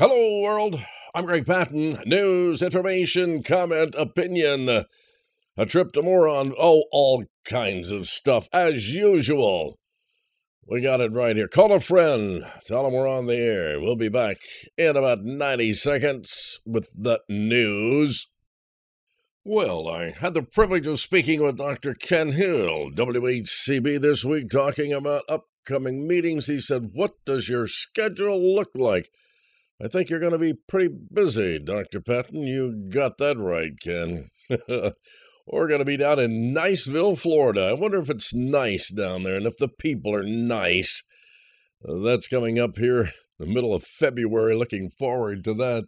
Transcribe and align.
Hello, 0.00 0.42
world. 0.42 0.80
I'm 1.12 1.26
Greg 1.26 1.44
Patten. 1.44 1.98
News, 2.06 2.62
information, 2.62 3.42
comment, 3.42 3.96
opinion. 3.98 4.68
A 5.56 5.66
trip 5.66 5.90
to 5.94 6.02
Moron. 6.02 6.54
Oh, 6.56 6.84
all 6.92 7.24
kinds 7.44 7.90
of 7.90 8.06
stuff, 8.06 8.46
as 8.52 8.94
usual. 8.94 9.80
We 10.64 10.82
got 10.82 11.00
it 11.00 11.12
right 11.12 11.34
here. 11.34 11.48
Call 11.48 11.72
a 11.72 11.80
friend. 11.80 12.44
Tell 12.64 12.84
them 12.84 12.92
we're 12.92 13.08
on 13.08 13.26
the 13.26 13.38
air. 13.38 13.80
We'll 13.80 13.96
be 13.96 14.08
back 14.08 14.36
in 14.76 14.96
about 14.96 15.24
90 15.24 15.72
seconds 15.72 16.60
with 16.64 16.88
the 16.94 17.20
news. 17.28 18.28
Well, 19.44 19.88
I 19.88 20.10
had 20.10 20.32
the 20.32 20.44
privilege 20.44 20.86
of 20.86 21.00
speaking 21.00 21.42
with 21.42 21.58
Dr. 21.58 21.94
Ken 21.94 22.30
Hill, 22.30 22.92
WHCB, 22.92 24.00
this 24.00 24.24
week, 24.24 24.48
talking 24.48 24.92
about 24.92 25.24
upcoming 25.28 26.06
meetings. 26.06 26.46
He 26.46 26.60
said, 26.60 26.90
What 26.92 27.14
does 27.26 27.48
your 27.48 27.66
schedule 27.66 28.54
look 28.54 28.70
like? 28.76 29.10
I 29.82 29.88
think 29.88 30.10
you're 30.10 30.18
going 30.18 30.32
to 30.32 30.38
be 30.38 30.54
pretty 30.54 30.88
busy, 31.12 31.58
Dr. 31.58 32.00
Patten. 32.00 32.42
You 32.42 32.88
got 32.92 33.18
that 33.18 33.38
right, 33.38 33.72
Ken. 33.80 34.28
We're 35.46 35.68
going 35.68 35.78
to 35.78 35.84
be 35.84 35.96
down 35.96 36.18
in 36.18 36.52
Niceville, 36.52 37.18
Florida. 37.18 37.68
I 37.68 37.72
wonder 37.72 38.00
if 38.00 38.10
it's 38.10 38.34
nice 38.34 38.90
down 38.90 39.22
there 39.22 39.36
and 39.36 39.46
if 39.46 39.56
the 39.56 39.68
people 39.68 40.14
are 40.14 40.24
nice. 40.24 41.02
That's 41.82 42.28
coming 42.28 42.58
up 42.58 42.76
here 42.76 43.12
the 43.38 43.46
middle 43.46 43.74
of 43.74 43.84
February. 43.84 44.54
Looking 44.54 44.90
forward 44.90 45.44
to 45.44 45.54
that. 45.54 45.84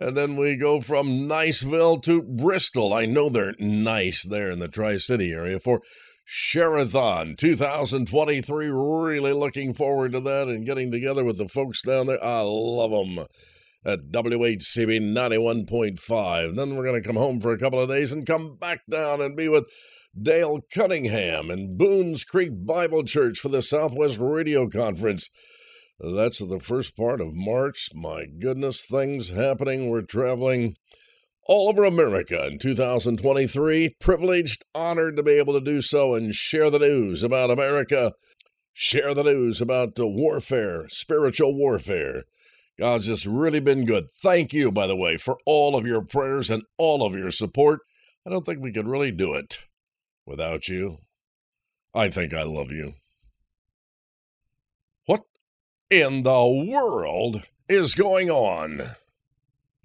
And 0.00 0.16
then 0.16 0.36
we 0.36 0.56
go 0.56 0.80
from 0.80 1.28
Niceville 1.28 2.02
to 2.04 2.22
Bristol. 2.22 2.94
I 2.94 3.06
know 3.06 3.28
they're 3.28 3.54
nice 3.58 4.22
there 4.22 4.50
in 4.50 4.58
the 4.58 4.68
Tri 4.68 4.98
City 4.98 5.32
area 5.32 5.58
for 5.58 5.80
Share-a-thon 6.32 7.34
2023. 7.38 8.70
Really 8.70 9.32
looking 9.32 9.74
forward 9.74 10.12
to 10.12 10.20
that 10.20 10.46
and 10.46 10.64
getting 10.64 10.92
together 10.92 11.24
with 11.24 11.38
the 11.38 11.48
folks 11.48 11.82
down 11.82 12.06
there. 12.06 12.22
I 12.22 12.42
love 12.42 12.92
them 12.92 13.26
at 13.84 14.12
WHCB 14.12 15.12
91.5. 15.12 16.54
Then 16.54 16.76
we're 16.76 16.84
going 16.84 17.02
to 17.02 17.06
come 17.06 17.16
home 17.16 17.40
for 17.40 17.50
a 17.50 17.58
couple 17.58 17.80
of 17.80 17.88
days 17.88 18.12
and 18.12 18.24
come 18.24 18.54
back 18.54 18.82
down 18.88 19.20
and 19.20 19.36
be 19.36 19.48
with 19.48 19.64
Dale 20.16 20.60
Cunningham 20.72 21.50
and 21.50 21.76
Boones 21.76 22.22
Creek 22.22 22.64
Bible 22.64 23.02
Church 23.02 23.40
for 23.40 23.48
the 23.48 23.60
Southwest 23.60 24.18
Radio 24.20 24.68
Conference. 24.68 25.28
That's 25.98 26.38
the 26.38 26.60
first 26.60 26.96
part 26.96 27.20
of 27.20 27.34
March. 27.34 27.88
My 27.92 28.26
goodness, 28.26 28.84
things 28.84 29.30
happening. 29.30 29.90
We're 29.90 30.02
traveling 30.02 30.76
all 31.46 31.68
over 31.68 31.84
America 31.84 32.46
in 32.46 32.58
2023. 32.58 33.96
Privileged, 34.00 34.64
honored 34.74 35.16
to 35.16 35.22
be 35.22 35.32
able 35.32 35.54
to 35.54 35.60
do 35.60 35.80
so 35.80 36.14
and 36.14 36.34
share 36.34 36.70
the 36.70 36.78
news 36.78 37.22
about 37.22 37.50
America, 37.50 38.12
share 38.72 39.14
the 39.14 39.24
news 39.24 39.60
about 39.60 39.94
the 39.94 40.06
warfare, 40.06 40.88
spiritual 40.88 41.54
warfare. 41.56 42.24
God's 42.78 43.08
just 43.08 43.26
really 43.26 43.60
been 43.60 43.84
good. 43.84 44.10
Thank 44.22 44.52
you, 44.52 44.72
by 44.72 44.86
the 44.86 44.96
way, 44.96 45.18
for 45.18 45.38
all 45.44 45.76
of 45.76 45.86
your 45.86 46.02
prayers 46.02 46.50
and 46.50 46.62
all 46.78 47.04
of 47.04 47.14
your 47.14 47.30
support. 47.30 47.80
I 48.26 48.30
don't 48.30 48.46
think 48.46 48.60
we 48.60 48.72
could 48.72 48.88
really 48.88 49.10
do 49.10 49.34
it 49.34 49.58
without 50.24 50.68
you. 50.68 50.98
I 51.94 52.08
think 52.08 52.32
I 52.32 52.42
love 52.44 52.70
you. 52.70 52.94
What 55.06 55.22
in 55.90 56.22
the 56.22 56.46
world 56.46 57.42
is 57.68 57.94
going 57.94 58.30
on? 58.30 58.82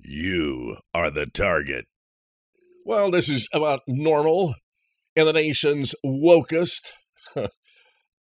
You 0.07 0.77
are 0.93 1.09
the 1.09 1.25
target. 1.25 1.85
Well, 2.85 3.09
this 3.09 3.27
is 3.27 3.49
about 3.51 3.81
normal 3.87 4.53
in 5.15 5.25
the 5.25 5.33
nation's 5.33 5.95
wokest 6.05 6.91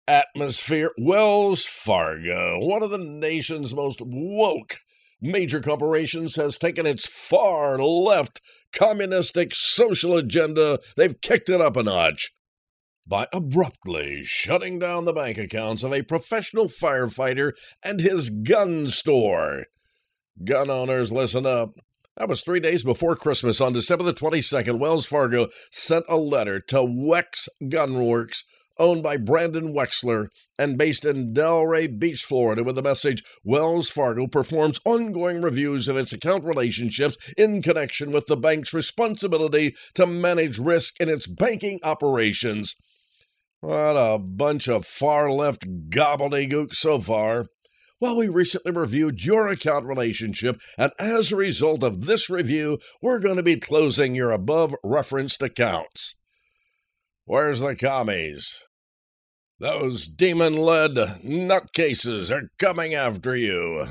atmosphere. 0.08 0.92
Wells 1.00 1.66
Fargo, 1.66 2.60
one 2.60 2.84
of 2.84 2.92
the 2.92 3.00
nation's 3.00 3.74
most 3.74 4.00
woke 4.04 4.78
major 5.20 5.60
corporations, 5.60 6.36
has 6.36 6.60
taken 6.60 6.86
its 6.86 7.08
far 7.08 7.80
left 7.80 8.42
communistic 8.72 9.56
social 9.56 10.16
agenda, 10.16 10.80
they've 10.96 11.20
kicked 11.22 11.50
it 11.50 11.62
up 11.62 11.76
a 11.76 11.84
notch 11.84 12.32
by 13.08 13.28
abruptly 13.34 14.24
shutting 14.24 14.78
down 14.78 15.06
the 15.06 15.14
bank 15.14 15.38
accounts 15.38 15.82
of 15.84 15.94
a 15.94 16.04
professional 16.04 16.66
firefighter 16.66 17.54
and 17.84 18.00
his 18.00 18.30
gun 18.30 18.90
store. 18.90 19.66
Gun 20.44 20.70
owners, 20.70 21.12
listen 21.12 21.46
up. 21.46 21.76
That 22.18 22.30
was 22.30 22.42
three 22.42 22.60
days 22.60 22.84
before 22.84 23.16
Christmas. 23.16 23.62
On 23.62 23.74
December 23.74 24.04
the 24.04 24.14
22nd, 24.14 24.80
Wells 24.80 25.06
Fargo 25.06 25.48
sent 25.72 26.06
a 26.10 26.18
letter 26.18 26.60
to 26.60 26.78
Wex 26.78 27.48
Gunworks, 27.64 28.44
owned 28.78 29.04
by 29.04 29.18
Brandon 29.18 29.74
Wexler 29.74 30.28
and 30.58 30.78
based 30.78 31.06
in 31.06 31.34
Delray 31.34 31.98
Beach, 32.00 32.24
Florida, 32.24 32.64
with 32.64 32.76
the 32.76 32.82
message 32.82 33.24
Wells 33.44 33.90
Fargo 33.90 34.28
performs 34.28 34.80
ongoing 34.86 35.42
reviews 35.42 35.88
of 35.88 35.98
its 35.98 36.14
account 36.14 36.44
relationships 36.44 37.18
in 37.38 37.62
connection 37.62 38.12
with 38.12 38.28
the 38.28 38.38
bank's 38.38 38.74
responsibility 38.74 39.76
to 39.96 40.06
manage 40.06 40.60
risk 40.60 41.00
in 41.00 41.10
its 41.10 41.28
banking 41.28 41.80
operations. 41.84 42.76
What 43.62 43.96
a 43.96 44.18
bunch 44.18 44.68
of 44.68 44.86
far 44.86 45.32
left 45.32 45.66
gobbledygook 45.90 46.74
so 46.74 47.00
far. 47.00 47.48
Well, 48.02 48.18
we 48.18 48.30
recently 48.30 48.72
reviewed 48.72 49.24
your 49.24 49.48
account 49.48 49.86
relationship, 49.86 50.60
and 50.76 50.92
as 50.98 51.32
a 51.32 51.36
result 51.36 51.84
of 51.84 52.08
this 52.08 52.32
review, 52.32 52.80
we're 53.00 53.20
going 53.20 53.38
to 53.38 53.44
be 53.44 53.58
closing 53.58 54.16
your 54.16 54.32
above 54.32 54.76
referenced 54.84 55.44
accounts. 55.44 56.16
Where's 57.26 57.60
the 57.60 57.76
commies? 57.76 58.66
Those 59.60 60.08
demon 60.08 60.58
led 60.58 60.96
nutcases 61.24 62.32
are 62.32 62.50
coming 62.58 62.96
after 62.96 63.36
you. 63.36 63.86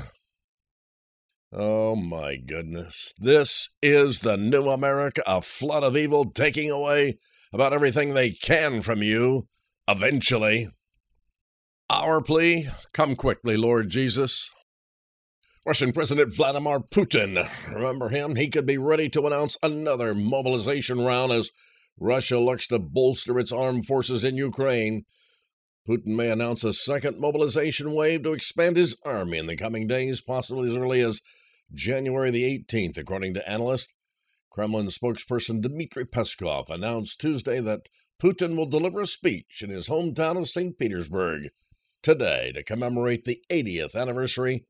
Oh 1.53 1.95
my 1.95 2.35
goodness. 2.35 3.13
This 3.17 3.69
is 3.81 4.19
the 4.19 4.35
new 4.35 4.67
America, 4.67 5.23
a 5.25 5.41
flood 5.41 5.83
of 5.83 5.95
evil 5.95 6.25
taking 6.29 6.69
away 6.69 7.17
about 7.53 7.71
everything 7.71 8.13
they 8.13 8.31
can 8.31 8.81
from 8.81 9.01
you, 9.01 9.47
eventually. 9.87 10.67
Our 11.93 12.21
plea 12.21 12.69
come 12.93 13.17
quickly, 13.17 13.57
Lord 13.57 13.89
Jesus. 13.89 14.49
Russian 15.65 15.91
President 15.91 16.33
Vladimir 16.33 16.79
Putin, 16.79 17.49
remember 17.75 18.07
him? 18.07 18.37
He 18.37 18.47
could 18.47 18.65
be 18.65 18.77
ready 18.77 19.09
to 19.09 19.27
announce 19.27 19.57
another 19.61 20.15
mobilization 20.15 21.01
round 21.01 21.33
as 21.33 21.51
Russia 21.99 22.39
looks 22.39 22.65
to 22.67 22.79
bolster 22.79 23.37
its 23.37 23.51
armed 23.51 23.87
forces 23.87 24.23
in 24.23 24.37
Ukraine. 24.37 25.03
Putin 25.85 26.15
may 26.15 26.31
announce 26.31 26.63
a 26.63 26.71
second 26.71 27.19
mobilization 27.19 27.91
wave 27.91 28.23
to 28.23 28.31
expand 28.31 28.77
his 28.77 28.95
army 29.03 29.37
in 29.37 29.47
the 29.47 29.57
coming 29.57 29.85
days, 29.85 30.21
possibly 30.21 30.69
as 30.69 30.77
early 30.77 31.01
as 31.01 31.19
January 31.73 32.31
the 32.31 32.65
18th, 32.69 32.97
according 32.97 33.33
to 33.33 33.49
analysts. 33.49 33.93
Kremlin 34.49 34.87
spokesperson 34.87 35.61
Dmitry 35.61 36.05
Peskov 36.05 36.69
announced 36.69 37.19
Tuesday 37.19 37.59
that 37.59 37.89
Putin 38.17 38.55
will 38.55 38.65
deliver 38.65 39.01
a 39.01 39.05
speech 39.05 39.61
in 39.61 39.69
his 39.69 39.89
hometown 39.89 40.39
of 40.39 40.47
St. 40.47 40.79
Petersburg 40.79 41.49
today 42.01 42.51
to 42.53 42.63
commemorate 42.63 43.25
the 43.25 43.41
80th 43.49 43.95
anniversary 43.95 44.65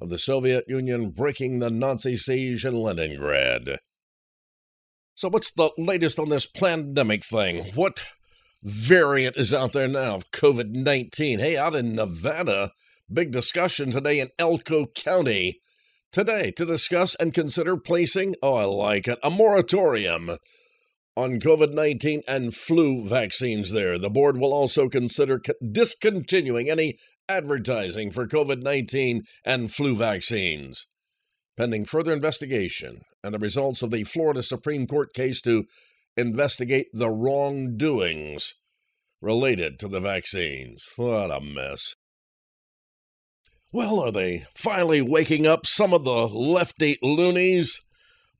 of 0.00 0.10
the 0.10 0.18
Soviet 0.18 0.64
Union 0.68 1.10
breaking 1.10 1.58
the 1.58 1.70
Nazi 1.70 2.16
siege 2.16 2.64
in 2.64 2.74
Leningrad. 2.74 3.78
So, 5.14 5.28
what's 5.28 5.50
the 5.50 5.70
latest 5.76 6.18
on 6.18 6.28
this 6.28 6.46
pandemic 6.46 7.24
thing? 7.24 7.72
What 7.74 8.04
variant 8.62 9.36
is 9.36 9.52
out 9.52 9.72
there 9.72 9.88
now 9.88 10.14
of 10.14 10.30
COVID 10.30 10.70
19? 10.70 11.40
Hey, 11.40 11.56
out 11.56 11.74
in 11.74 11.96
Nevada, 11.96 12.70
big 13.12 13.32
discussion 13.32 13.90
today 13.90 14.20
in 14.20 14.28
Elko 14.38 14.86
County. 14.86 15.60
Today, 16.10 16.52
to 16.52 16.64
discuss 16.64 17.14
and 17.16 17.34
consider 17.34 17.76
placing, 17.76 18.34
oh, 18.42 18.54
I 18.54 18.64
like 18.64 19.08
it, 19.08 19.18
a 19.22 19.28
moratorium 19.28 20.38
on 21.18 21.40
COVID 21.40 21.74
19 21.74 22.22
and 22.28 22.54
flu 22.54 23.04
vaccines 23.08 23.72
there. 23.72 23.98
The 23.98 24.08
board 24.08 24.38
will 24.38 24.52
also 24.52 24.88
consider 24.88 25.42
discontinuing 25.72 26.70
any 26.70 26.96
advertising 27.28 28.12
for 28.12 28.28
COVID 28.28 28.62
19 28.62 29.24
and 29.44 29.68
flu 29.68 29.96
vaccines, 29.96 30.86
pending 31.56 31.86
further 31.86 32.12
investigation 32.12 33.00
and 33.24 33.34
the 33.34 33.40
results 33.40 33.82
of 33.82 33.90
the 33.90 34.04
Florida 34.04 34.44
Supreme 34.44 34.86
Court 34.86 35.12
case 35.12 35.40
to 35.40 35.64
investigate 36.16 36.86
the 36.92 37.10
wrongdoings 37.10 38.54
related 39.20 39.80
to 39.80 39.88
the 39.88 40.00
vaccines. 40.00 40.86
What 40.94 41.32
a 41.32 41.40
mess. 41.40 41.96
Well, 43.72 43.98
are 43.98 44.12
they 44.12 44.46
finally 44.54 45.02
waking 45.02 45.48
up 45.48 45.66
some 45.66 45.92
of 45.92 46.04
the 46.04 46.28
lefty 46.28 46.96
loonies? 47.02 47.82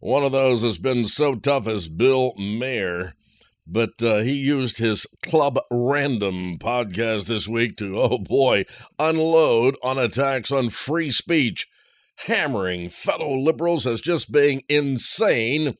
One 0.01 0.23
of 0.23 0.31
those 0.31 0.63
has 0.63 0.79
been 0.79 1.07
so 1.07 1.35
tough 1.35 1.67
as 1.67 1.89
Bill 1.89 2.33
Maher, 2.39 3.15
but 3.67 4.01
uh, 4.01 4.19
he 4.19 4.35
used 4.35 4.79
his 4.79 5.09
Club 5.25 5.59
Random 5.73 6.57
podcast 6.59 7.27
this 7.27 7.49
week 7.49 7.77
to, 7.79 7.99
oh 7.99 8.19
boy, 8.19 8.65
unload 9.01 9.75
on 9.83 9.99
attacks 9.99 10.53
on 10.53 10.69
free 10.69 11.11
speech, 11.11 11.67
hammering 12.27 12.91
fellow 12.91 13.37
liberals 13.37 13.89
as 13.89 14.01
just 14.01 14.31
being 14.31 14.63
insane. 14.69 15.75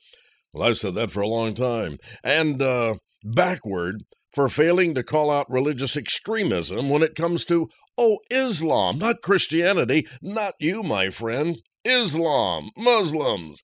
Well, 0.53 0.69
I've 0.69 0.79
said 0.79 0.97
that 0.97 1.13
for 1.13 1.21
a 1.21 1.29
long 1.29 1.55
time. 1.55 1.99
And 2.25 2.61
uh, 2.61 2.97
backward 3.23 4.03
for 4.35 4.49
failing 4.49 4.97
to 4.97 5.05
call 5.05 5.31
out 5.31 5.49
religious 5.49 5.97
extremism 5.97 6.89
when 6.89 7.05
it 7.05 7.15
comes 7.15 7.45
to, 7.45 7.69
oh, 7.97 8.19
Islam, 8.33 8.99
not 8.99 9.23
Christianity, 9.23 10.09
not 10.21 10.55
you, 10.59 10.83
my 10.83 11.11
friend. 11.11 11.59
Islam, 11.85 12.71
Muslims. 12.77 13.63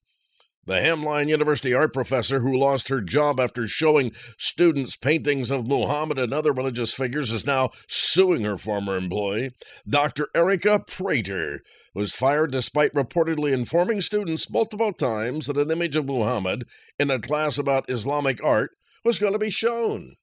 The 0.67 0.75
Hamline 0.75 1.29
University 1.29 1.75
art 1.75 1.93
professor 1.93 2.39
who 2.39 2.57
lost 2.57 2.87
her 2.87 2.99
job 2.99 3.39
after 3.39 3.67
showing 3.67 4.13
students 4.39 4.95
paintings 4.95 5.51
of 5.51 5.67
Muhammad 5.67 6.17
and 6.17 6.33
other 6.33 6.51
religious 6.51 6.91
figures 6.91 7.31
is 7.31 7.45
now 7.45 7.69
suing 7.87 8.43
her 8.43 8.57
former 8.57 8.97
employee. 8.97 9.51
Dr. 9.87 10.27
Erica 10.33 10.79
Prater 10.79 11.61
was 11.93 12.15
fired 12.15 12.51
despite 12.51 12.95
reportedly 12.95 13.53
informing 13.53 14.01
students 14.01 14.49
multiple 14.49 14.91
times 14.91 15.45
that 15.45 15.57
an 15.57 15.69
image 15.69 15.95
of 15.95 16.07
Muhammad 16.07 16.63
in 16.97 17.11
a 17.11 17.19
class 17.19 17.59
about 17.59 17.87
Islamic 17.87 18.43
art 18.43 18.71
was 19.03 19.19
going 19.19 19.33
to 19.33 19.39
be 19.39 19.51
shown. 19.51 20.15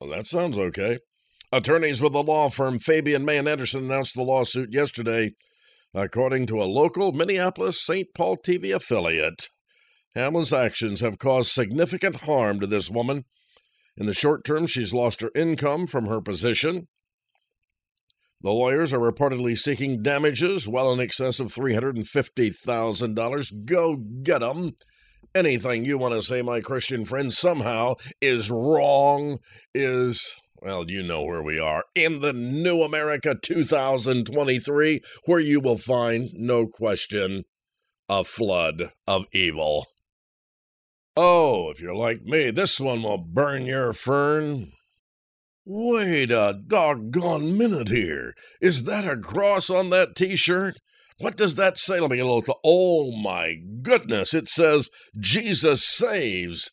Well, 0.00 0.10
that 0.10 0.26
sounds 0.26 0.58
okay. 0.58 0.98
Attorneys 1.52 2.02
with 2.02 2.14
the 2.14 2.22
law 2.24 2.48
firm 2.48 2.80
Fabian 2.80 3.24
May 3.24 3.38
and 3.38 3.46
Anderson 3.46 3.84
announced 3.84 4.16
the 4.16 4.22
lawsuit 4.22 4.72
yesterday, 4.72 5.34
according 5.94 6.46
to 6.46 6.60
a 6.60 6.64
local 6.64 7.12
Minneapolis 7.12 7.80
St. 7.80 8.08
Paul 8.12 8.38
TV 8.38 8.74
affiliate. 8.74 9.50
Hamline's 10.14 10.52
actions 10.52 11.00
have 11.00 11.18
caused 11.18 11.50
significant 11.50 12.20
harm 12.20 12.60
to 12.60 12.66
this 12.66 12.90
woman. 12.90 13.24
In 13.96 14.06
the 14.06 14.14
short 14.14 14.44
term, 14.44 14.66
she's 14.66 14.94
lost 14.94 15.20
her 15.20 15.30
income 15.34 15.86
from 15.86 16.06
her 16.06 16.20
position. 16.20 16.88
The 18.40 18.50
lawyers 18.50 18.92
are 18.92 18.98
reportedly 18.98 19.56
seeking 19.56 20.02
damages 20.02 20.66
well 20.68 20.92
in 20.92 21.00
excess 21.00 21.40
of 21.40 21.52
$350,000. 21.52 23.64
Go 23.64 23.96
get 24.22 24.42
'em! 24.42 24.72
Anything 25.34 25.84
you 25.84 25.98
want 25.98 26.14
to 26.14 26.22
say, 26.22 26.42
my 26.42 26.60
Christian 26.60 27.04
friend, 27.04 27.32
somehow 27.32 27.94
is 28.20 28.50
wrong, 28.50 29.38
is, 29.74 30.40
well, 30.60 30.88
you 30.88 31.02
know 31.02 31.24
where 31.24 31.42
we 31.42 31.58
are. 31.58 31.84
In 31.94 32.20
the 32.20 32.32
new 32.32 32.82
America 32.82 33.34
2023, 33.34 35.00
where 35.24 35.40
you 35.40 35.58
will 35.58 35.78
find, 35.78 36.30
no 36.34 36.68
question, 36.68 37.44
a 38.08 38.22
flood 38.24 38.92
of 39.08 39.26
evil. 39.32 39.86
Oh, 41.16 41.70
if 41.70 41.80
you're 41.80 41.94
like 41.94 42.22
me, 42.22 42.50
this 42.50 42.80
one 42.80 43.02
will 43.02 43.18
burn 43.18 43.66
your 43.66 43.92
fern. 43.92 44.72
Wait 45.64 46.30
a 46.30 46.60
doggone 46.66 47.56
minute 47.56 47.88
here. 47.88 48.34
Is 48.60 48.84
that 48.84 49.06
a 49.06 49.16
cross 49.16 49.70
on 49.70 49.90
that 49.90 50.16
t 50.16 50.36
shirt? 50.36 50.76
What 51.18 51.36
does 51.36 51.54
that 51.54 51.78
say? 51.78 52.00
Let 52.00 52.10
me 52.10 52.16
get 52.16 52.26
a 52.26 52.32
little. 52.32 52.60
oh 52.64 53.12
my 53.12 53.56
goodness, 53.82 54.34
it 54.34 54.48
says 54.48 54.90
Jesus 55.18 55.84
saves. 55.86 56.72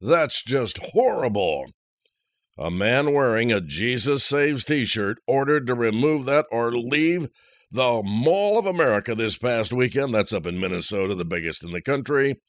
That's 0.00 0.42
just 0.42 0.78
horrible. 0.92 1.66
A 2.58 2.70
man 2.70 3.14
wearing 3.14 3.50
a 3.52 3.60
Jesus 3.60 4.22
Saves 4.22 4.64
t 4.64 4.84
shirt 4.84 5.18
ordered 5.26 5.66
to 5.66 5.74
remove 5.74 6.26
that 6.26 6.46
or 6.50 6.72
leave 6.72 7.28
the 7.70 8.02
Mall 8.04 8.58
of 8.58 8.66
America 8.66 9.14
this 9.14 9.38
past 9.38 9.72
weekend. 9.72 10.14
That's 10.14 10.32
up 10.32 10.46
in 10.46 10.60
Minnesota, 10.60 11.14
the 11.14 11.24
biggest 11.24 11.64
in 11.64 11.72
the 11.72 11.80
country. 11.80 12.40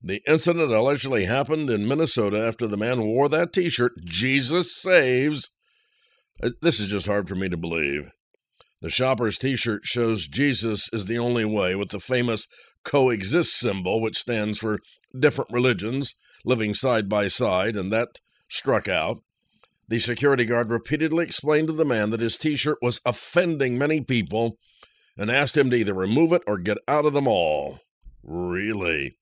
The 0.00 0.22
incident 0.28 0.70
allegedly 0.70 1.24
happened 1.24 1.70
in 1.70 1.88
Minnesota 1.88 2.46
after 2.46 2.68
the 2.68 2.76
man 2.76 3.02
wore 3.02 3.28
that 3.28 3.52
t 3.52 3.68
shirt, 3.68 3.92
Jesus 4.04 4.74
Saves. 4.74 5.50
Uh, 6.42 6.50
this 6.62 6.78
is 6.78 6.88
just 6.88 7.06
hard 7.06 7.28
for 7.28 7.34
me 7.34 7.48
to 7.48 7.56
believe. 7.56 8.10
The 8.80 8.90
shopper's 8.90 9.38
t 9.38 9.56
shirt 9.56 9.84
shows 9.84 10.28
Jesus 10.28 10.88
is 10.92 11.06
the 11.06 11.18
only 11.18 11.44
way 11.44 11.74
with 11.74 11.90
the 11.90 11.98
famous 11.98 12.46
coexist 12.84 13.58
symbol, 13.58 14.00
which 14.00 14.18
stands 14.18 14.58
for 14.58 14.78
different 15.18 15.50
religions 15.52 16.14
living 16.44 16.74
side 16.74 17.08
by 17.08 17.26
side, 17.26 17.76
and 17.76 17.92
that 17.92 18.20
struck 18.48 18.86
out. 18.86 19.18
The 19.88 19.98
security 19.98 20.44
guard 20.44 20.70
repeatedly 20.70 21.24
explained 21.24 21.68
to 21.68 21.74
the 21.74 21.84
man 21.84 22.10
that 22.10 22.20
his 22.20 22.38
t 22.38 22.54
shirt 22.54 22.78
was 22.80 23.00
offending 23.04 23.76
many 23.76 24.00
people 24.00 24.58
and 25.16 25.28
asked 25.28 25.56
him 25.56 25.70
to 25.70 25.76
either 25.76 25.94
remove 25.94 26.32
it 26.32 26.42
or 26.46 26.58
get 26.58 26.78
out 26.86 27.04
of 27.04 27.14
the 27.14 27.20
mall. 27.20 27.80
Really? 28.22 29.17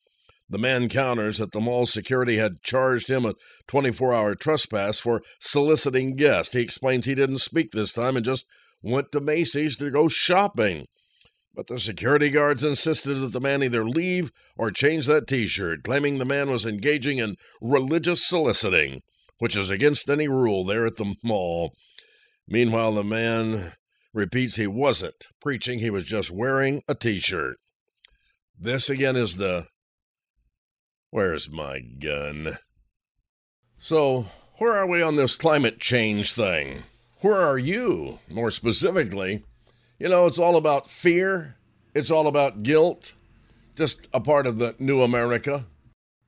The 0.48 0.58
man 0.58 0.88
counters 0.88 1.38
that 1.38 1.52
the 1.52 1.60
mall 1.60 1.86
security 1.86 2.36
had 2.36 2.62
charged 2.62 3.10
him 3.10 3.24
a 3.24 3.34
24 3.66 4.14
hour 4.14 4.34
trespass 4.34 5.00
for 5.00 5.22
soliciting 5.40 6.14
guests. 6.14 6.54
He 6.54 6.60
explains 6.60 7.06
he 7.06 7.16
didn't 7.16 7.38
speak 7.38 7.72
this 7.72 7.92
time 7.92 8.16
and 8.16 8.24
just 8.24 8.46
went 8.80 9.10
to 9.12 9.20
Macy's 9.20 9.76
to 9.78 9.90
go 9.90 10.06
shopping. 10.06 10.86
But 11.52 11.66
the 11.66 11.78
security 11.78 12.28
guards 12.28 12.62
insisted 12.64 13.14
that 13.18 13.32
the 13.32 13.40
man 13.40 13.62
either 13.62 13.88
leave 13.88 14.30
or 14.56 14.70
change 14.70 15.06
that 15.06 15.26
t 15.26 15.46
shirt, 15.46 15.82
claiming 15.82 16.18
the 16.18 16.24
man 16.24 16.50
was 16.50 16.66
engaging 16.66 17.18
in 17.18 17.36
religious 17.60 18.24
soliciting, 18.26 19.00
which 19.38 19.56
is 19.56 19.70
against 19.70 20.10
any 20.10 20.28
rule 20.28 20.64
there 20.64 20.86
at 20.86 20.96
the 20.96 21.14
mall. 21.24 21.72
Meanwhile, 22.46 22.92
the 22.92 23.04
man 23.04 23.72
repeats 24.12 24.56
he 24.56 24.66
wasn't 24.66 25.26
preaching, 25.40 25.78
he 25.78 25.90
was 25.90 26.04
just 26.04 26.30
wearing 26.30 26.82
a 26.86 26.94
t 26.94 27.18
shirt. 27.18 27.56
This 28.58 28.88
again 28.88 29.16
is 29.16 29.36
the 29.36 29.66
Where's 31.10 31.48
my 31.48 31.80
gun? 31.80 32.58
So, 33.78 34.26
where 34.58 34.72
are 34.72 34.86
we 34.86 35.02
on 35.02 35.14
this 35.14 35.36
climate 35.36 35.78
change 35.78 36.32
thing? 36.32 36.82
Where 37.20 37.36
are 37.36 37.58
you, 37.58 38.18
more 38.28 38.50
specifically? 38.50 39.44
You 39.98 40.08
know, 40.08 40.26
it's 40.26 40.38
all 40.38 40.56
about 40.56 40.90
fear, 40.90 41.56
it's 41.94 42.10
all 42.10 42.26
about 42.26 42.62
guilt, 42.62 43.14
just 43.76 44.08
a 44.12 44.20
part 44.20 44.46
of 44.46 44.58
the 44.58 44.74
new 44.78 45.00
America. 45.00 45.66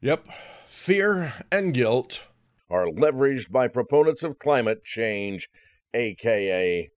Yep, 0.01 0.29
fear 0.69 1.35
and 1.51 1.75
guilt 1.75 2.29
are 2.71 2.87
leveraged 2.87 3.51
by 3.51 3.67
proponents 3.67 4.23
of 4.23 4.39
climate 4.39 4.85
change, 4.85 5.49
aka 5.93 6.89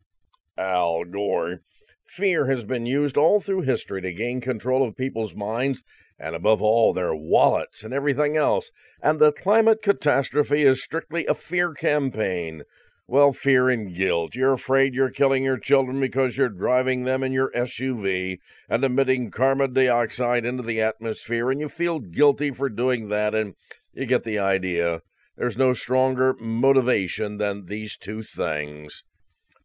Al 0.57 1.03
Gore. 1.05 1.61
Fear 2.05 2.45
has 2.45 2.63
been 2.63 2.85
used 2.85 3.17
all 3.17 3.39
through 3.39 3.61
history 3.61 4.01
to 4.01 4.13
gain 4.13 4.39
control 4.39 4.87
of 4.87 4.95
people's 4.95 5.33
minds 5.33 5.81
and 6.21 6.35
above 6.35 6.61
all, 6.61 6.93
their 6.93 7.15
wallets 7.15 7.83
and 7.83 7.93
everything 7.93 8.37
else. 8.37 8.71
And 9.01 9.19
the 9.19 9.31
climate 9.31 9.81
catastrophe 9.81 10.61
is 10.61 10.83
strictly 10.83 11.25
a 11.25 11.33
fear 11.33 11.73
campaign. 11.73 12.61
Well, 13.07 13.33
fear 13.33 13.69
and 13.69 13.93
guilt. 13.93 14.35
You're 14.35 14.53
afraid 14.53 14.93
you're 14.93 15.09
killing 15.09 15.43
your 15.43 15.57
children 15.57 15.99
because 15.99 16.37
you're 16.37 16.47
driving 16.47 17.03
them 17.03 17.23
in 17.23 17.33
your 17.33 17.51
SUV 17.51 18.37
and 18.69 18.83
emitting 18.83 19.31
carbon 19.31 19.73
dioxide 19.73 20.45
into 20.45 20.63
the 20.63 20.79
atmosphere, 20.79 21.49
and 21.49 21.59
you 21.59 21.67
feel 21.67 21.99
guilty 21.99 22.51
for 22.51 22.69
doing 22.69 23.09
that, 23.09 23.33
and 23.33 23.55
you 23.91 24.05
get 24.05 24.23
the 24.23 24.39
idea. 24.39 25.01
There's 25.35 25.57
no 25.57 25.73
stronger 25.73 26.35
motivation 26.39 27.37
than 27.37 27.65
these 27.65 27.97
two 27.97 28.21
things. 28.21 29.03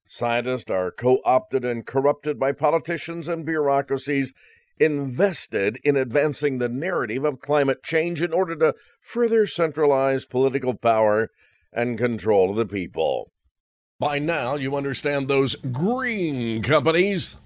Scientists 0.07 0.71
are 0.71 0.91
co 0.91 1.21
opted 1.25 1.65
and 1.65 1.85
corrupted 1.85 2.39
by 2.39 2.53
politicians 2.53 3.29
and 3.29 3.45
bureaucracies 3.45 4.33
invested 4.79 5.79
in 5.85 5.97
advancing 5.97 6.59
the 6.59 6.69
narrative 6.69 7.25
of 7.25 7.41
climate 7.41 7.83
change 7.83 8.23
in 8.23 8.33
order 8.33 8.57
to 8.57 8.75
further 9.01 9.47
centralize 9.47 10.27
political 10.27 10.75
power 10.75 11.31
and 11.73 11.99
control 11.99 12.51
of 12.51 12.57
the 12.57 12.67
people. 12.67 13.31
By 13.99 14.19
now, 14.19 14.57
you 14.57 14.77
understand 14.77 15.29
those 15.29 15.55
green 15.55 16.63
companies 16.63 17.37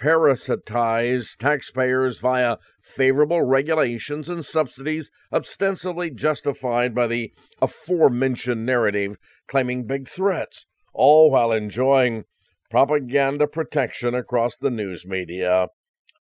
parasitize 0.00 1.36
taxpayers 1.36 2.20
via 2.20 2.58
favorable 2.82 3.42
regulations 3.42 4.28
and 4.28 4.44
subsidies 4.44 5.10
ostensibly 5.32 6.10
justified 6.10 6.94
by 6.94 7.06
the 7.06 7.32
aforementioned 7.62 8.66
narrative 8.66 9.16
claiming 9.48 9.86
big 9.86 10.06
threats, 10.06 10.66
all 10.92 11.30
while 11.30 11.50
enjoying 11.50 12.24
propaganda 12.70 13.46
protection 13.46 14.14
across 14.14 14.56
the 14.56 14.70
news 14.70 15.06
media 15.06 15.68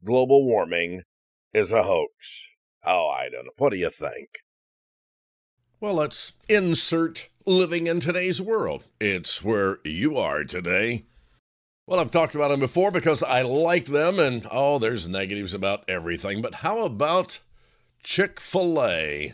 global 0.06 0.46
warming 0.46 1.02
is 1.54 1.72
a 1.72 1.84
hoax. 1.84 2.50
Oh, 2.86 3.10
I 3.10 3.30
don't 3.30 3.46
know. 3.46 3.52
What 3.58 3.72
do 3.72 3.78
you 3.78 3.90
think? 3.90 4.28
Well, 5.80 5.96
let's 5.96 6.34
insert 6.48 7.30
living 7.46 7.88
in 7.88 8.00
today's 8.00 8.42
world. 8.42 8.86
It's 9.00 9.44
where 9.44 9.80
you 9.84 10.18
are 10.18 10.44
today. 10.44 11.06
Well, 11.88 12.00
I've 12.00 12.12
talked 12.12 12.34
about 12.34 12.50
them 12.50 12.60
before 12.60 12.92
because 12.92 13.22
I 13.22 13.44
like 13.44 13.86
them, 13.86 14.20
and 14.20 14.48
oh, 14.52 14.80
there's 14.80 15.08
negatives 15.08 15.54
about 15.54 15.84
everything. 15.88 16.42
But 16.42 16.56
how 16.56 16.84
about 16.84 17.40
Chick 18.02 18.40
fil 18.40 18.84
A? 18.84 19.34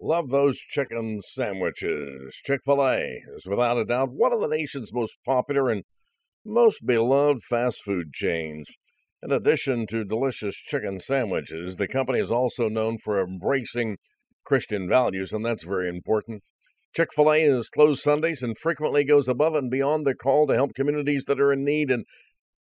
Love 0.00 0.30
those 0.30 0.58
chicken 0.58 1.20
sandwiches. 1.22 2.40
Chick 2.44 2.60
fil 2.64 2.82
A 2.82 3.22
is 3.34 3.46
without 3.46 3.78
a 3.78 3.84
doubt 3.84 4.10
one 4.10 4.32
of 4.32 4.40
the 4.40 4.48
nation's 4.48 4.92
most 4.92 5.18
popular 5.24 5.68
and 5.68 5.84
most 6.44 6.84
beloved 6.84 7.42
fast 7.42 7.82
food 7.84 8.12
chains. 8.12 8.76
In 9.24 9.30
addition 9.30 9.86
to 9.86 10.04
delicious 10.04 10.56
chicken 10.56 10.98
sandwiches, 10.98 11.76
the 11.76 11.86
company 11.86 12.18
is 12.18 12.32
also 12.32 12.68
known 12.68 12.98
for 12.98 13.22
embracing 13.22 13.98
Christian 14.44 14.88
values, 14.88 15.32
and 15.32 15.44
that's 15.44 15.62
very 15.62 15.88
important. 15.88 16.42
Chick 16.92 17.10
fil 17.14 17.32
A 17.32 17.40
is 17.42 17.68
closed 17.68 18.02
Sundays 18.02 18.42
and 18.42 18.58
frequently 18.58 19.04
goes 19.04 19.28
above 19.28 19.54
and 19.54 19.70
beyond 19.70 20.04
the 20.04 20.16
call 20.16 20.48
to 20.48 20.54
help 20.54 20.74
communities 20.74 21.26
that 21.26 21.40
are 21.40 21.52
in 21.52 21.64
need. 21.64 21.88
And 21.88 22.04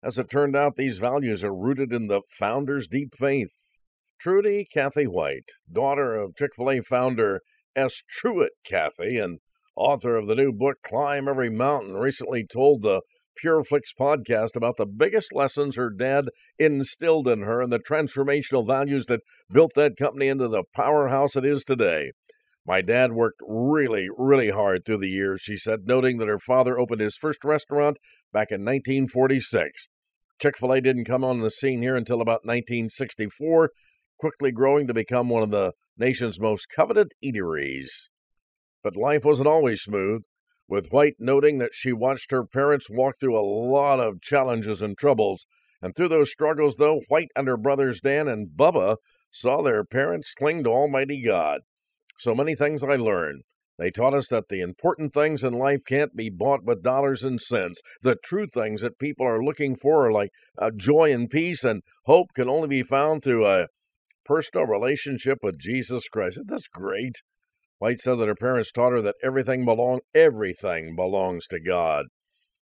as 0.03 0.19
it 0.19 0.29
turned 0.29 0.57
out, 0.57 0.75
these 0.75 0.99
values 0.99 1.45
are 1.45 1.55
rooted 1.55 1.93
in 1.93 2.09
the 2.09 2.23
founder's 2.39 2.89
deep 2.89 3.15
faith. 3.17 3.51
Trudy 4.21 4.65
Cathy 4.65 5.07
White, 5.07 5.51
daughter 5.71 6.17
of 6.17 6.35
Chick 6.35 6.51
fil 6.57 6.73
A 6.73 6.81
founder 6.81 7.41
S. 7.77 8.03
Truett 8.11 8.55
Cathy 8.65 9.17
and 9.17 9.39
author 9.77 10.17
of 10.17 10.27
the 10.27 10.35
new 10.35 10.53
book 10.53 10.79
Climb 10.83 11.29
Every 11.29 11.51
Mountain, 11.51 11.95
recently 11.95 12.45
told 12.45 12.83
the 12.83 13.03
PureFlix 13.43 13.95
podcast 13.99 14.57
about 14.57 14.77
the 14.77 14.87
biggest 14.87 15.35
lessons 15.35 15.77
her 15.77 15.91
dad 15.91 16.27
instilled 16.59 17.29
in 17.29 17.43
her 17.43 17.61
and 17.61 17.73
the 17.73 17.79
transformational 17.79 18.67
values 18.67 19.07
that 19.07 19.23
built 19.53 19.73
that 19.75 19.97
company 19.97 20.29
into 20.29 20.49
the 20.49 20.65
powerhouse 20.75 21.37
it 21.37 21.45
is 21.45 21.65
today. 21.65 22.13
My 22.67 22.83
dad 22.83 23.13
worked 23.13 23.41
really, 23.47 24.09
really 24.17 24.51
hard 24.51 24.85
through 24.85 24.99
the 24.99 25.09
years, 25.09 25.41
she 25.41 25.57
said, 25.57 25.87
noting 25.87 26.19
that 26.19 26.29
her 26.29 26.39
father 26.39 26.79
opened 26.79 27.01
his 27.01 27.17
first 27.17 27.43
restaurant 27.45 27.99
back 28.33 28.51
in 28.51 28.61
1946. 28.61 29.89
Chick 30.41 30.57
fil 30.59 30.73
A 30.73 30.81
didn't 30.81 31.07
come 31.07 31.25
on 31.25 31.41
the 31.41 31.51
scene 31.51 31.81
here 31.81 31.97
until 31.97 32.21
about 32.21 32.45
1964, 32.45 33.71
quickly 34.19 34.53
growing 34.53 34.87
to 34.87 34.95
become 34.95 35.29
one 35.29 35.43
of 35.43 35.51
the 35.51 35.73
nation's 35.97 36.39
most 36.39 36.69
coveted 36.69 37.13
eateries. 37.25 38.09
But 38.83 38.97
life 38.97 39.25
wasn't 39.25 39.49
always 39.49 39.81
smooth, 39.81 40.23
with 40.69 40.93
White 40.93 41.17
noting 41.19 41.59
that 41.59 41.75
she 41.75 41.93
watched 41.93 42.31
her 42.31 42.45
parents 42.45 42.91
walk 42.91 43.19
through 43.19 43.39
a 43.39 43.41
lot 43.41 44.01
of 44.01 44.21
challenges 44.21 44.83
and 44.83 44.97
troubles. 44.97 45.47
And 45.81 45.95
through 45.95 46.09
those 46.09 46.31
struggles, 46.31 46.77
though, 46.77 47.01
White 47.09 47.31
and 47.35 47.49
her 47.49 47.57
brothers 47.57 48.01
Dan 48.01 48.29
and 48.29 48.49
Bubba 48.49 48.97
saw 49.31 49.63
their 49.63 49.85
parents 49.85 50.35
cling 50.35 50.65
to 50.65 50.71
Almighty 50.71 51.23
God. 51.23 51.61
So 52.19 52.35
many 52.35 52.55
things 52.55 52.83
I 52.83 52.97
learned. 52.97 53.43
They 53.79 53.93
taught 53.93 54.13
us 54.13 54.27
that 54.29 54.49
the 54.49 54.61
important 54.61 55.15
things 55.15 55.45
in 55.45 55.53
life 55.53 55.81
can't 55.87 56.17
be 56.17 56.31
bought 56.31 56.65
with 56.65 56.83
dollars 56.83 57.23
and 57.23 57.41
cents. 57.41 57.81
The 58.03 58.17
true 58.17 58.49
things 58.49 58.81
that 58.81 58.99
people 58.99 59.25
are 59.25 59.43
looking 59.43 59.77
for, 59.77 60.11
like 60.11 60.31
uh, 60.59 60.73
joy 60.77 61.13
and 61.13 61.31
peace 61.31 61.63
and 61.63 61.83
hope, 62.07 62.35
can 62.35 62.49
only 62.49 62.67
be 62.67 62.83
found 62.83 63.23
through 63.23 63.47
a 63.47 63.69
personal 64.25 64.67
relationship 64.67 65.39
with 65.43 65.61
Jesus 65.61 66.09
Christ. 66.09 66.41
That's 66.47 66.67
great. 66.67 67.23
White 67.79 68.01
said 68.01 68.17
that 68.17 68.29
her 68.29 68.35
parents 68.35 68.73
taught 68.73 68.93
her 68.93 69.03
that 69.03 69.17
everything 69.23 69.65
belong 69.65 70.01
everything 70.15 70.97
belongs 70.97 71.47
to 71.49 71.61
God. 71.61 72.07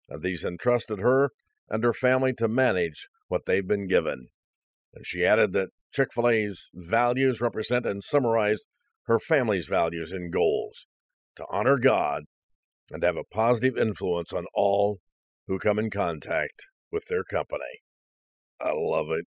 And 0.09 0.23
these 0.23 0.45
entrusted 0.45 1.01
her 1.01 1.31
and 1.69 1.83
her 1.83 1.93
family 1.93 2.33
to 2.35 2.49
manage 2.49 3.09
what 3.29 3.47
they've 3.47 3.67
been 3.67 3.89
given. 3.89 4.29
And 4.95 5.07
she 5.07 5.25
added 5.25 5.53
that 5.53 5.71
Chick 5.93 6.09
fil 6.13 6.29
A's 6.29 6.71
values 6.75 7.41
represent 7.41 7.87
and 7.87 8.03
summarize 8.03 8.65
her 9.05 9.19
family's 9.19 9.67
values 9.67 10.13
and 10.13 10.33
goals 10.33 10.87
to 11.37 11.47
honor 11.51 11.79
God 11.79 12.25
and 12.91 13.03
have 13.03 13.17
a 13.17 13.25
positive 13.25 13.77
influence 13.77 14.33
on 14.33 14.47
all 14.55 14.99
who 15.47 15.59
come 15.59 15.79
in 15.79 15.91
contact 15.91 16.67
with 16.93 17.07
their 17.09 17.25
company. 17.25 17.81
I 18.61 18.73
love 18.75 19.07
it. 19.11 19.27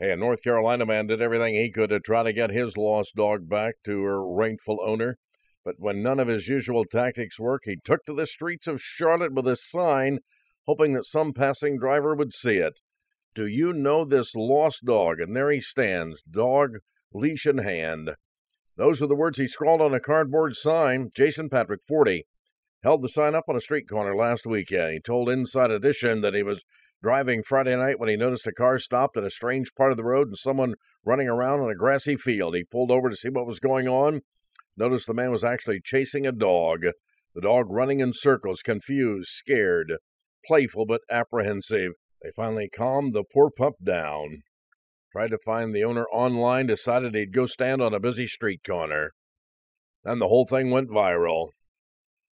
Hey, 0.00 0.12
a 0.12 0.16
North 0.16 0.42
Carolina 0.42 0.86
man 0.86 1.08
did 1.08 1.20
everything 1.20 1.54
he 1.54 1.72
could 1.72 1.90
to 1.90 1.98
try 1.98 2.22
to 2.22 2.32
get 2.32 2.50
his 2.50 2.76
lost 2.76 3.16
dog 3.16 3.48
back 3.48 3.74
to 3.84 4.04
her 4.04 4.24
rightful 4.24 4.78
owner. 4.80 5.18
But 5.64 5.74
when 5.78 6.02
none 6.02 6.20
of 6.20 6.28
his 6.28 6.46
usual 6.46 6.84
tactics 6.84 7.40
worked, 7.40 7.64
he 7.66 7.78
took 7.82 8.04
to 8.06 8.14
the 8.14 8.24
streets 8.24 8.68
of 8.68 8.80
Charlotte 8.80 9.34
with 9.34 9.48
a 9.48 9.56
sign, 9.56 10.20
hoping 10.68 10.92
that 10.92 11.04
some 11.04 11.32
passing 11.32 11.80
driver 11.80 12.14
would 12.14 12.32
see 12.32 12.58
it. 12.58 12.78
Do 13.34 13.48
you 13.48 13.72
know 13.72 14.04
this 14.04 14.36
lost 14.36 14.84
dog? 14.84 15.18
And 15.18 15.34
there 15.34 15.50
he 15.50 15.60
stands, 15.60 16.22
dog, 16.22 16.76
leash 17.12 17.44
in 17.44 17.58
hand. 17.58 18.14
Those 18.76 19.02
are 19.02 19.08
the 19.08 19.16
words 19.16 19.40
he 19.40 19.48
scrawled 19.48 19.80
on 19.82 19.94
a 19.94 19.98
cardboard 19.98 20.54
sign. 20.54 21.10
Jason 21.12 21.50
Patrick, 21.50 21.82
40, 21.82 22.24
held 22.84 23.02
the 23.02 23.08
sign 23.08 23.34
up 23.34 23.48
on 23.48 23.56
a 23.56 23.60
street 23.60 23.88
corner 23.88 24.14
last 24.14 24.46
weekend. 24.46 24.92
He 24.92 25.00
told 25.00 25.28
Inside 25.28 25.72
Edition 25.72 26.20
that 26.20 26.34
he 26.34 26.44
was 26.44 26.64
driving 27.02 27.42
Friday 27.42 27.76
night 27.76 27.98
when 27.98 28.08
he 28.08 28.16
noticed 28.16 28.46
a 28.46 28.52
car 28.52 28.78
stopped 28.78 29.16
at 29.16 29.24
a 29.24 29.30
strange 29.30 29.74
part 29.76 29.90
of 29.90 29.96
the 29.96 30.04
road 30.04 30.28
and 30.28 30.36
someone 30.36 30.74
running 31.04 31.28
around 31.28 31.60
on 31.60 31.70
a 31.70 31.74
grassy 31.74 32.16
field. 32.16 32.54
He 32.54 32.64
pulled 32.64 32.90
over 32.90 33.08
to 33.08 33.16
see 33.16 33.28
what 33.28 33.46
was 33.46 33.60
going 33.60 33.88
on. 33.88 34.20
Noticed 34.76 35.06
the 35.06 35.14
man 35.14 35.30
was 35.30 35.44
actually 35.44 35.80
chasing 35.82 36.26
a 36.26 36.32
dog. 36.32 36.84
The 37.34 37.40
dog 37.40 37.66
running 37.70 38.00
in 38.00 38.12
circles, 38.14 38.62
confused, 38.62 39.28
scared, 39.28 39.94
playful 40.46 40.86
but 40.86 41.02
apprehensive. 41.10 41.92
They 42.22 42.30
finally 42.34 42.68
calmed 42.68 43.14
the 43.14 43.24
poor 43.24 43.50
pup 43.50 43.74
down. 43.82 44.42
Tried 45.12 45.30
to 45.30 45.38
find 45.44 45.74
the 45.74 45.84
owner 45.84 46.06
online, 46.12 46.66
decided 46.66 47.14
he'd 47.14 47.32
go 47.32 47.46
stand 47.46 47.80
on 47.80 47.94
a 47.94 48.00
busy 48.00 48.26
street 48.26 48.60
corner. 48.66 49.12
Then 50.04 50.18
the 50.18 50.28
whole 50.28 50.46
thing 50.46 50.70
went 50.70 50.90
viral. 50.90 51.50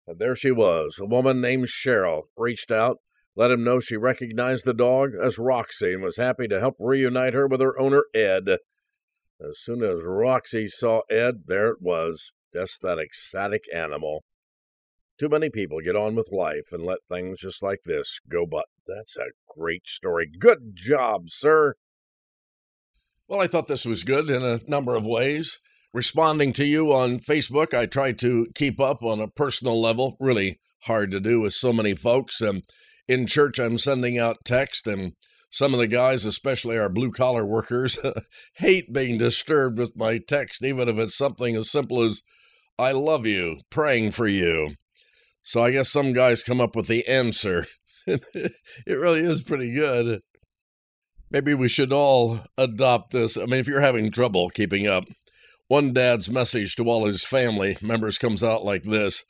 And 0.07 0.19
there 0.19 0.35
she 0.35 0.51
was, 0.51 0.99
a 0.99 1.05
woman 1.05 1.39
named 1.39 1.67
Cheryl, 1.67 2.23
reached 2.35 2.71
out, 2.71 2.97
let 3.35 3.51
him 3.51 3.63
know 3.63 3.79
she 3.79 3.97
recognized 3.97 4.65
the 4.65 4.73
dog 4.73 5.11
as 5.19 5.39
Roxy 5.39 5.93
and 5.93 6.03
was 6.03 6.17
happy 6.17 6.47
to 6.47 6.59
help 6.59 6.75
reunite 6.79 7.33
her 7.33 7.47
with 7.47 7.61
her 7.61 7.79
owner, 7.79 8.05
Ed. 8.13 8.49
As 9.41 9.59
soon 9.59 9.83
as 9.83 10.03
Roxy 10.03 10.67
saw 10.67 11.01
Ed, 11.09 11.43
there 11.47 11.69
it 11.69 11.81
was, 11.81 12.31
just 12.53 12.81
that 12.81 12.99
ecstatic 12.99 13.63
animal. 13.73 14.23
Too 15.19 15.29
many 15.29 15.49
people 15.49 15.79
get 15.81 15.95
on 15.95 16.15
with 16.15 16.31
life 16.31 16.71
and 16.71 16.83
let 16.83 16.99
things 17.09 17.41
just 17.41 17.63
like 17.63 17.79
this 17.85 18.19
go 18.29 18.45
but. 18.45 18.65
That's 18.85 19.15
a 19.17 19.31
great 19.57 19.87
story. 19.87 20.29
Good 20.39 20.75
job, 20.75 21.29
sir. 21.29 21.75
Well, 23.27 23.41
I 23.41 23.47
thought 23.47 23.67
this 23.67 23.85
was 23.85 24.03
good 24.03 24.29
in 24.29 24.43
a 24.43 24.59
number 24.67 24.95
of 24.95 25.05
ways. 25.05 25.59
Responding 25.93 26.53
to 26.53 26.65
you 26.65 26.91
on 26.91 27.19
Facebook, 27.19 27.73
I 27.73 27.85
tried 27.85 28.19
to 28.19 28.47
keep 28.55 28.79
up 28.79 29.03
on 29.03 29.19
a 29.19 29.27
personal 29.27 29.79
level. 29.79 30.17
Really 30.19 30.59
hard 30.83 31.11
to 31.11 31.19
do 31.19 31.41
with 31.41 31.53
so 31.53 31.71
many 31.71 31.95
folks. 31.95 32.41
And 32.41 32.63
in 33.07 33.27
church, 33.27 33.59
I'm 33.59 33.77
sending 33.77 34.17
out 34.17 34.45
text, 34.45 34.87
and 34.87 35.13
some 35.49 35.73
of 35.73 35.79
the 35.79 35.87
guys, 35.87 36.25
especially 36.25 36.77
our 36.77 36.89
blue 36.89 37.11
collar 37.11 37.45
workers, 37.45 37.99
hate 38.55 38.91
being 38.91 39.17
disturbed 39.17 39.77
with 39.77 39.95
my 39.95 40.17
text, 40.17 40.63
even 40.63 40.89
if 40.89 40.97
it's 40.97 41.17
something 41.17 41.55
as 41.55 41.69
simple 41.69 42.01
as, 42.01 42.21
I 42.79 42.91
love 42.91 43.27
you, 43.27 43.59
praying 43.69 44.11
for 44.11 44.27
you. 44.27 44.75
So 45.43 45.61
I 45.61 45.71
guess 45.71 45.89
some 45.89 46.13
guys 46.13 46.43
come 46.43 46.61
up 46.61 46.75
with 46.75 46.87
the 46.87 47.07
answer. 47.07 47.67
it 48.07 48.53
really 48.87 49.19
is 49.19 49.41
pretty 49.41 49.73
good. 49.73 50.21
Maybe 51.29 51.53
we 51.53 51.67
should 51.67 51.91
all 51.93 52.39
adopt 52.57 53.11
this. 53.11 53.37
I 53.37 53.41
mean, 53.41 53.59
if 53.59 53.67
you're 53.67 53.81
having 53.81 54.11
trouble 54.11 54.49
keeping 54.49 54.87
up, 54.87 55.05
one 55.67 55.93
dad's 55.93 56.29
message 56.29 56.75
to 56.75 56.85
all 56.85 57.05
his 57.05 57.25
family 57.25 57.77
members 57.81 58.17
comes 58.17 58.43
out 58.43 58.63
like 58.63 58.83
this 58.83 59.23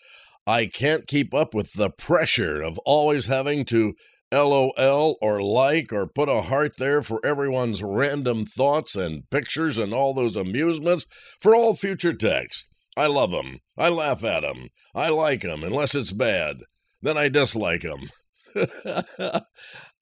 I 0.45 0.65
can't 0.65 1.07
keep 1.07 1.33
up 1.33 1.53
with 1.53 1.73
the 1.73 1.89
pressure 1.89 2.61
of 2.61 2.77
always 2.79 3.27
having 3.27 3.63
to 3.65 3.93
LOL 4.31 5.17
or 5.21 5.41
like 5.41 5.93
or 5.93 6.07
put 6.07 6.27
a 6.27 6.41
heart 6.41 6.73
there 6.77 7.01
for 7.01 7.23
everyone's 7.25 7.83
random 7.83 8.45
thoughts 8.45 8.95
and 8.95 9.29
pictures 9.29 9.77
and 9.77 9.93
all 9.93 10.13
those 10.13 10.35
amusements 10.35 11.05
for 11.39 11.55
all 11.55 11.75
future 11.75 12.13
texts. 12.13 12.67
I 12.97 13.07
love 13.07 13.33
'em. 13.33 13.59
I 13.77 13.89
laugh 13.89 14.23
at 14.23 14.43
'em. 14.43 14.69
I 14.93 15.09
like 15.09 15.45
'em 15.45 15.63
unless 15.63 15.95
it's 15.95 16.11
bad. 16.11 16.57
Then 17.01 17.17
I 17.17 17.27
dislike 17.29 17.85
'em. 17.85 18.09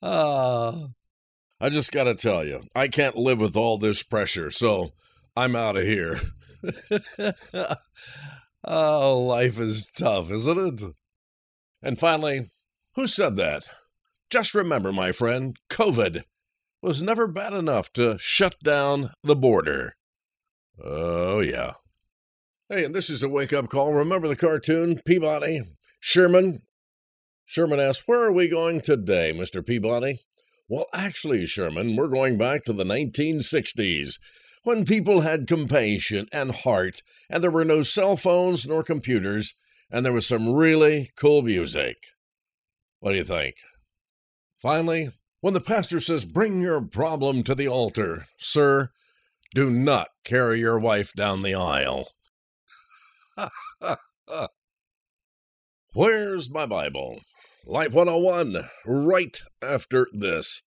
ah. 0.01 0.87
I 1.59 1.69
just 1.69 1.91
got 1.91 2.05
to 2.05 2.15
tell 2.15 2.43
you, 2.43 2.63
I 2.75 2.87
can't 2.87 3.15
live 3.15 3.39
with 3.39 3.55
all 3.55 3.77
this 3.77 4.01
pressure, 4.01 4.49
so 4.49 4.93
I'm 5.37 5.55
out 5.55 5.77
of 5.77 5.83
here. 5.83 6.19
oh, 8.63 9.19
life 9.19 9.59
is 9.59 9.89
tough, 9.97 10.31
isn't 10.31 10.81
it? 10.81 10.95
And 11.83 11.97
finally, 11.97 12.51
who 12.95 13.07
said 13.07 13.35
that? 13.37 13.63
Just 14.29 14.53
remember, 14.53 14.91
my 14.91 15.11
friend, 15.11 15.55
COVID 15.69 16.23
was 16.81 17.01
never 17.01 17.27
bad 17.27 17.53
enough 17.53 17.91
to 17.93 18.17
shut 18.19 18.55
down 18.63 19.11
the 19.23 19.35
border. 19.35 19.95
Oh, 20.83 21.39
yeah. 21.39 21.73
Hey, 22.69 22.85
and 22.85 22.95
this 22.95 23.09
is 23.09 23.21
a 23.21 23.29
wake 23.29 23.53
up 23.53 23.69
call. 23.69 23.93
Remember 23.93 24.27
the 24.27 24.35
cartoon, 24.35 25.01
Peabody? 25.05 25.59
Sherman? 25.99 26.61
Sherman 27.45 27.79
asks, 27.79 28.07
Where 28.07 28.23
are 28.23 28.31
we 28.31 28.47
going 28.47 28.81
today, 28.81 29.33
Mr. 29.35 29.65
Peabody? 29.65 30.19
Well, 30.69 30.85
actually, 30.93 31.45
Sherman, 31.45 31.97
we're 31.97 32.07
going 32.07 32.37
back 32.37 32.63
to 32.63 32.73
the 32.73 32.85
1960s 32.85 34.17
when 34.63 34.85
people 34.85 35.21
had 35.21 35.47
compassion 35.47 36.27
and 36.31 36.51
heart, 36.51 37.01
and 37.29 37.43
there 37.43 37.51
were 37.51 37.65
no 37.65 37.81
cell 37.81 38.15
phones 38.15 38.67
nor 38.67 38.83
computers, 38.83 39.55
and 39.89 40.05
there 40.05 40.13
was 40.13 40.27
some 40.27 40.53
really 40.53 41.11
cool 41.15 41.41
music. 41.41 41.97
What 42.99 43.11
do 43.11 43.17
you 43.17 43.23
think? 43.23 43.55
Finally, 44.61 45.09
when 45.39 45.53
the 45.55 45.61
pastor 45.61 45.99
says, 45.99 46.23
Bring 46.23 46.61
your 46.61 46.81
problem 46.81 47.43
to 47.43 47.55
the 47.55 47.67
altar, 47.67 48.27
sir, 48.37 48.89
do 49.53 49.69
not 49.69 50.09
carry 50.23 50.59
your 50.59 50.79
wife 50.79 51.13
down 51.13 51.41
the 51.41 51.55
aisle. 51.55 52.09
Where's 55.93 56.49
my 56.49 56.65
Bible? 56.65 57.19
Life 57.65 57.93
101, 57.93 58.69
right 58.85 59.37
after 59.61 60.07
this. 60.13 60.63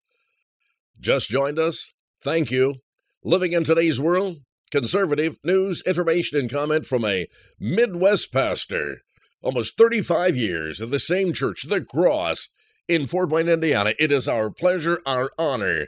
Just 1.01 1.31
joined 1.31 1.59
us? 1.59 1.95
Thank 2.23 2.51
you. 2.51 2.84
Living 3.27 3.55
in 3.55 3.65
today's 3.65 3.99
world? 3.99 4.43
Conservative 4.71 5.39
news, 5.43 5.83
information, 5.87 6.39
and 6.39 6.51
comment 6.51 6.85
from 6.85 7.07
a 7.07 7.27
Midwest 7.59 8.31
pastor. 8.31 8.99
Almost 9.41 9.79
35 9.79 10.37
years 10.37 10.83
at 10.83 10.91
the 10.91 10.99
same 10.99 11.33
church, 11.33 11.63
The 11.67 11.81
Cross, 11.81 12.51
in 12.87 13.07
Fort 13.07 13.31
Wayne, 13.31 13.49
Indiana. 13.49 13.95
It 13.99 14.13
is 14.13 14.29
our 14.29 14.51
pleasure, 14.51 15.01
our 15.07 15.31
honor 15.39 15.87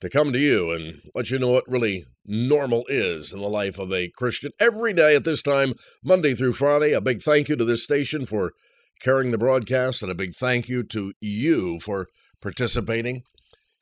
to 0.00 0.10
come 0.10 0.32
to 0.32 0.38
you 0.40 0.72
and 0.72 1.00
let 1.14 1.30
you 1.30 1.38
know 1.38 1.46
what 1.46 1.68
really 1.68 2.06
normal 2.26 2.84
is 2.88 3.32
in 3.32 3.38
the 3.38 3.48
life 3.48 3.78
of 3.78 3.92
a 3.92 4.08
Christian 4.08 4.50
every 4.58 4.92
day 4.92 5.14
at 5.14 5.22
this 5.22 5.42
time, 5.42 5.74
Monday 6.02 6.34
through 6.34 6.54
Friday. 6.54 6.92
A 6.92 7.00
big 7.00 7.22
thank 7.22 7.48
you 7.48 7.54
to 7.54 7.64
this 7.64 7.84
station 7.84 8.24
for 8.24 8.52
carrying 9.00 9.30
the 9.30 9.38
broadcast, 9.38 10.02
and 10.02 10.10
a 10.10 10.16
big 10.16 10.34
thank 10.34 10.68
you 10.68 10.82
to 10.82 11.12
you 11.20 11.78
for 11.78 12.08
participating. 12.42 13.22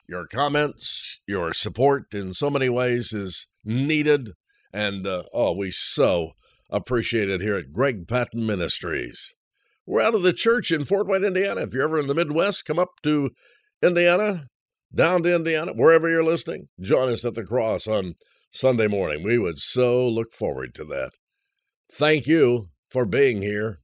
Your 0.09 0.25
comments, 0.25 1.19
your 1.27 1.53
support 1.53 2.13
in 2.13 2.33
so 2.33 2.49
many 2.49 2.69
ways 2.69 3.11
is 3.11 3.47
needed, 3.65 4.31
and 4.71 5.05
uh, 5.05 5.23
oh, 5.33 5.53
we 5.53 5.69
so 5.69 6.31
appreciate 6.69 7.29
it 7.29 7.41
here 7.41 7.57
at 7.57 7.73
Greg 7.73 8.07
Patten 8.07 8.45
Ministries. 8.45 9.35
We're 9.85 10.01
out 10.01 10.15
of 10.15 10.23
the 10.23 10.31
church 10.31 10.71
in 10.71 10.85
Fort 10.85 11.07
Wayne, 11.07 11.25
Indiana. 11.25 11.61
If 11.61 11.73
you're 11.73 11.83
ever 11.83 11.99
in 11.99 12.07
the 12.07 12.15
Midwest, 12.15 12.63
come 12.63 12.79
up 12.79 13.01
to 13.03 13.31
Indiana, 13.81 14.47
down 14.95 15.23
to 15.23 15.35
Indiana, 15.35 15.73
wherever 15.73 16.07
you're 16.09 16.23
listening. 16.23 16.69
Join 16.79 17.11
us 17.11 17.25
at 17.25 17.35
the 17.35 17.43
cross 17.43 17.85
on 17.85 18.15
Sunday 18.49 18.87
morning. 18.87 19.23
We 19.23 19.37
would 19.37 19.59
so 19.59 20.07
look 20.07 20.31
forward 20.31 20.73
to 20.75 20.85
that. 20.85 21.11
Thank 21.91 22.27
you 22.27 22.69
for 22.89 23.05
being 23.05 23.41
here. 23.41 23.79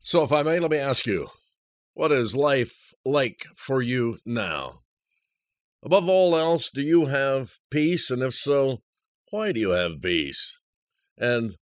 So, 0.00 0.24
if 0.24 0.32
I 0.32 0.42
may, 0.42 0.58
let 0.58 0.70
me 0.70 0.78
ask 0.78 1.06
you 1.06 1.28
what 1.98 2.12
is 2.12 2.36
life 2.36 2.94
like 3.04 3.44
for 3.56 3.82
you 3.82 4.18
now? 4.24 4.82
Above 5.82 6.08
all 6.08 6.36
else, 6.36 6.70
do 6.72 6.80
you 6.80 7.06
have 7.06 7.58
peace? 7.72 8.08
And 8.08 8.22
if 8.22 8.34
so, 8.34 8.82
why 9.32 9.50
do 9.50 9.58
you 9.58 9.70
have 9.70 10.00
peace? 10.00 10.60
And 11.16 11.56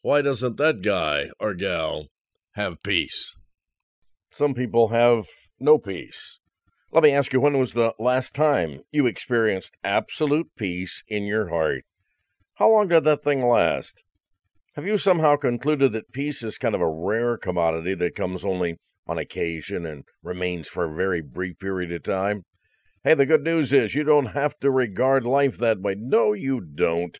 why 0.00 0.22
doesn't 0.22 0.56
that 0.56 0.80
guy 0.80 1.28
or 1.38 1.52
gal 1.52 2.06
have 2.52 2.82
peace? 2.82 3.36
Some 4.30 4.54
people 4.54 4.88
have 4.88 5.26
no 5.60 5.76
peace. 5.76 6.38
Let 6.90 7.02
me 7.02 7.10
ask 7.10 7.34
you 7.34 7.40
when 7.42 7.58
was 7.58 7.74
the 7.74 7.92
last 7.98 8.34
time 8.34 8.80
you 8.90 9.04
experienced 9.04 9.76
absolute 9.84 10.48
peace 10.56 11.04
in 11.08 11.24
your 11.24 11.50
heart? 11.50 11.84
How 12.54 12.70
long 12.70 12.88
did 12.88 13.04
that 13.04 13.22
thing 13.22 13.46
last? 13.46 14.02
Have 14.76 14.86
you 14.86 14.96
somehow 14.96 15.36
concluded 15.36 15.92
that 15.92 16.12
peace 16.12 16.42
is 16.42 16.56
kind 16.56 16.74
of 16.74 16.80
a 16.80 16.90
rare 16.90 17.36
commodity 17.36 17.94
that 17.96 18.14
comes 18.14 18.46
only 18.46 18.78
on 19.08 19.18
occasion 19.18 19.86
and 19.86 20.04
remains 20.22 20.68
for 20.68 20.84
a 20.84 20.94
very 20.94 21.22
brief 21.22 21.58
period 21.58 21.90
of 21.92 22.02
time? 22.02 22.44
Hey, 23.04 23.14
the 23.14 23.26
good 23.26 23.42
news 23.42 23.72
is 23.72 23.94
you 23.94 24.04
don't 24.04 24.26
have 24.26 24.58
to 24.58 24.70
regard 24.70 25.24
life 25.24 25.56
that 25.58 25.80
way. 25.80 25.94
No, 25.98 26.32
you 26.32 26.60
don't. 26.60 27.18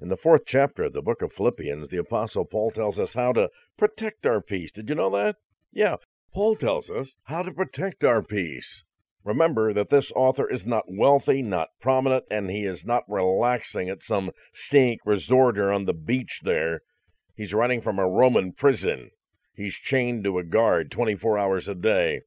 In 0.00 0.08
the 0.08 0.16
fourth 0.16 0.42
chapter 0.46 0.84
of 0.84 0.94
the 0.94 1.02
book 1.02 1.20
of 1.20 1.32
Philippians, 1.32 1.90
the 1.90 1.98
Apostle 1.98 2.46
Paul 2.46 2.70
tells 2.70 2.98
us 2.98 3.14
how 3.14 3.32
to 3.34 3.50
protect 3.76 4.24
our 4.24 4.40
peace. 4.40 4.70
Did 4.70 4.88
you 4.88 4.94
know 4.94 5.10
that? 5.10 5.36
Yeah, 5.72 5.96
Paul 6.32 6.54
tells 6.54 6.88
us 6.88 7.16
how 7.24 7.42
to 7.42 7.52
protect 7.52 8.02
our 8.02 8.22
peace. 8.22 8.82
Remember 9.24 9.74
that 9.74 9.90
this 9.90 10.10
author 10.16 10.48
is 10.48 10.66
not 10.66 10.84
wealthy, 10.88 11.42
not 11.42 11.68
prominent, 11.80 12.24
and 12.30 12.50
he 12.50 12.64
is 12.64 12.86
not 12.86 13.02
relaxing 13.06 13.90
at 13.90 14.02
some 14.02 14.30
scenic 14.54 15.00
resort 15.04 15.58
or 15.58 15.70
on 15.70 15.84
the 15.84 15.92
beach 15.92 16.40
there. 16.44 16.80
He's 17.34 17.52
writing 17.52 17.82
from 17.82 17.98
a 17.98 18.08
Roman 18.08 18.52
prison. 18.52 19.10
He's 19.60 19.74
chained 19.74 20.24
to 20.24 20.38
a 20.38 20.42
guard 20.42 20.90
24 20.90 21.36
hours 21.36 21.68
a 21.68 21.74
day. 21.74 22.22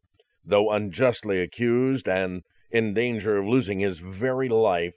Though 0.45 0.69
unjustly 0.69 1.41
accused 1.41 2.07
and 2.07 2.43
in 2.69 2.93
danger 2.93 3.37
of 3.37 3.47
losing 3.47 3.79
his 3.79 3.97
very 4.01 4.47
life, 4.47 4.93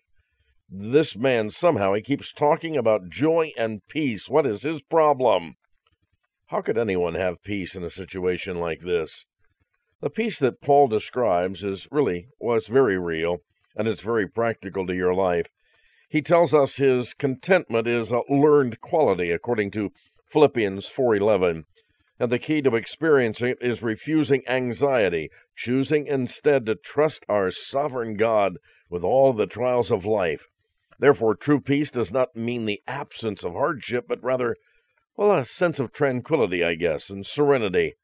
this 0.68 1.16
man 1.16 1.48
somehow 1.48 1.94
he 1.94 2.02
keeps 2.02 2.34
talking 2.34 2.76
about 2.76 3.08
joy 3.08 3.52
and 3.56 3.80
peace. 3.88 4.28
What 4.28 4.44
is 4.44 4.64
his 4.64 4.82
problem? 4.82 5.54
How 6.48 6.60
could 6.60 6.76
anyone 6.76 7.14
have 7.14 7.42
peace 7.42 7.74
in 7.74 7.82
a 7.82 7.88
situation 7.88 8.60
like 8.60 8.80
this? 8.80 9.24
The 10.02 10.10
peace 10.10 10.38
that 10.40 10.60
Paul 10.60 10.88
describes 10.88 11.64
is 11.64 11.88
really 11.90 12.28
well, 12.38 12.58
it's 12.58 12.68
very 12.68 12.98
real 12.98 13.38
and 13.74 13.88
it's 13.88 14.02
very 14.02 14.28
practical 14.28 14.86
to 14.86 14.94
your 14.94 15.14
life. 15.14 15.46
He 16.10 16.20
tells 16.20 16.52
us 16.52 16.76
his 16.76 17.14
contentment 17.14 17.88
is 17.88 18.10
a 18.12 18.20
learned 18.28 18.82
quality 18.82 19.30
according 19.30 19.70
to 19.70 19.90
Philippians 20.26 20.86
4:11. 20.86 21.64
And 22.18 22.30
the 22.30 22.38
key 22.38 22.62
to 22.62 22.74
experiencing 22.74 23.50
it 23.50 23.58
is 23.60 23.82
refusing 23.82 24.42
anxiety, 24.48 25.30
choosing 25.54 26.06
instead 26.06 26.64
to 26.66 26.74
trust 26.74 27.26
our 27.28 27.50
sovereign 27.50 28.16
God 28.16 28.58
with 28.88 29.04
all 29.04 29.32
the 29.32 29.46
trials 29.46 29.90
of 29.90 30.06
life. 30.06 30.46
Therefore, 30.98 31.34
true 31.34 31.60
peace 31.60 31.90
does 31.90 32.12
not 32.12 32.34
mean 32.34 32.64
the 32.64 32.80
absence 32.86 33.44
of 33.44 33.52
hardship, 33.52 34.06
but 34.08 34.22
rather, 34.24 34.56
well, 35.16 35.32
a 35.32 35.44
sense 35.44 35.78
of 35.78 35.92
tranquility, 35.92 36.64
I 36.64 36.74
guess, 36.74 37.10
and 37.10 37.26
serenity, 37.26 37.94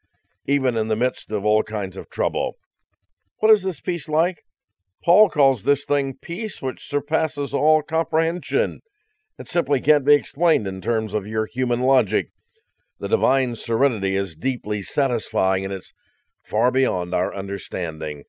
even 0.47 0.77
in 0.77 0.89
the 0.89 0.97
midst 0.97 1.31
of 1.31 1.45
all 1.45 1.63
kinds 1.63 1.97
of 1.97 2.11
trouble. 2.11 2.57
What 3.39 3.51
is 3.51 3.63
this 3.63 3.81
peace 3.81 4.09
like? 4.09 4.45
Paul 5.03 5.31
calls 5.31 5.63
this 5.63 5.85
thing 5.85 6.19
peace 6.21 6.61
which 6.61 6.87
surpasses 6.87 7.55
all 7.55 7.83
comprehension. 7.83 8.81
It 9.39 9.49
simply 9.49 9.81
can't 9.81 10.05
be 10.05 10.15
explained 10.15 10.67
in 10.67 10.81
terms 10.81 11.15
of 11.15 11.27
your 11.27 11.47
human 11.47 11.81
logic. 11.81 12.29
The 13.03 13.09
divine 13.09 13.57
serenity 13.57 14.15
is 14.15 14.37
deeply 14.37 14.81
satisfying 14.81 15.65
and 15.65 15.75
it's 15.75 15.93
far 16.41 16.71
beyond 16.71 17.13
our 17.13 17.35
understanding. 17.35 18.23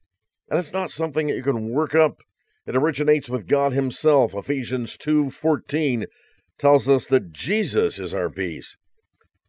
And 0.49 0.59
it's 0.59 0.73
not 0.73 0.89
something 0.89 1.27
that 1.27 1.36
you 1.36 1.43
can 1.43 1.69
work 1.69 1.93
up 1.93 2.23
it 2.65 2.75
originates 2.75 3.29
with 3.29 3.47
God 3.47 3.73
himself. 3.73 4.33
Ephesians 4.33 4.97
2:14 4.97 6.07
tells 6.57 6.89
us 6.89 7.05
that 7.05 7.31
Jesus 7.31 7.99
is 7.99 8.15
our 8.15 8.31
peace. 8.31 8.75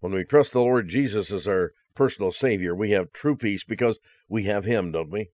When 0.00 0.12
we 0.12 0.24
trust 0.24 0.52
the 0.52 0.60
Lord 0.60 0.88
Jesus 0.88 1.32
as 1.32 1.48
our 1.48 1.72
personal 1.94 2.30
savior, 2.30 2.74
we 2.74 2.90
have 2.90 3.10
true 3.14 3.34
peace 3.34 3.64
because 3.64 4.00
we 4.28 4.42
have 4.44 4.66
him, 4.66 4.92
don't 4.92 5.08
we? 5.08 5.30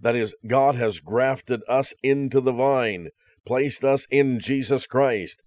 That 0.00 0.16
is 0.16 0.34
God 0.46 0.76
has 0.76 1.00
grafted 1.00 1.62
us 1.68 1.92
into 2.02 2.40
the 2.40 2.52
vine, 2.52 3.10
placed 3.44 3.84
us 3.84 4.06
in 4.10 4.40
Jesus 4.40 4.86
Christ. 4.86 5.42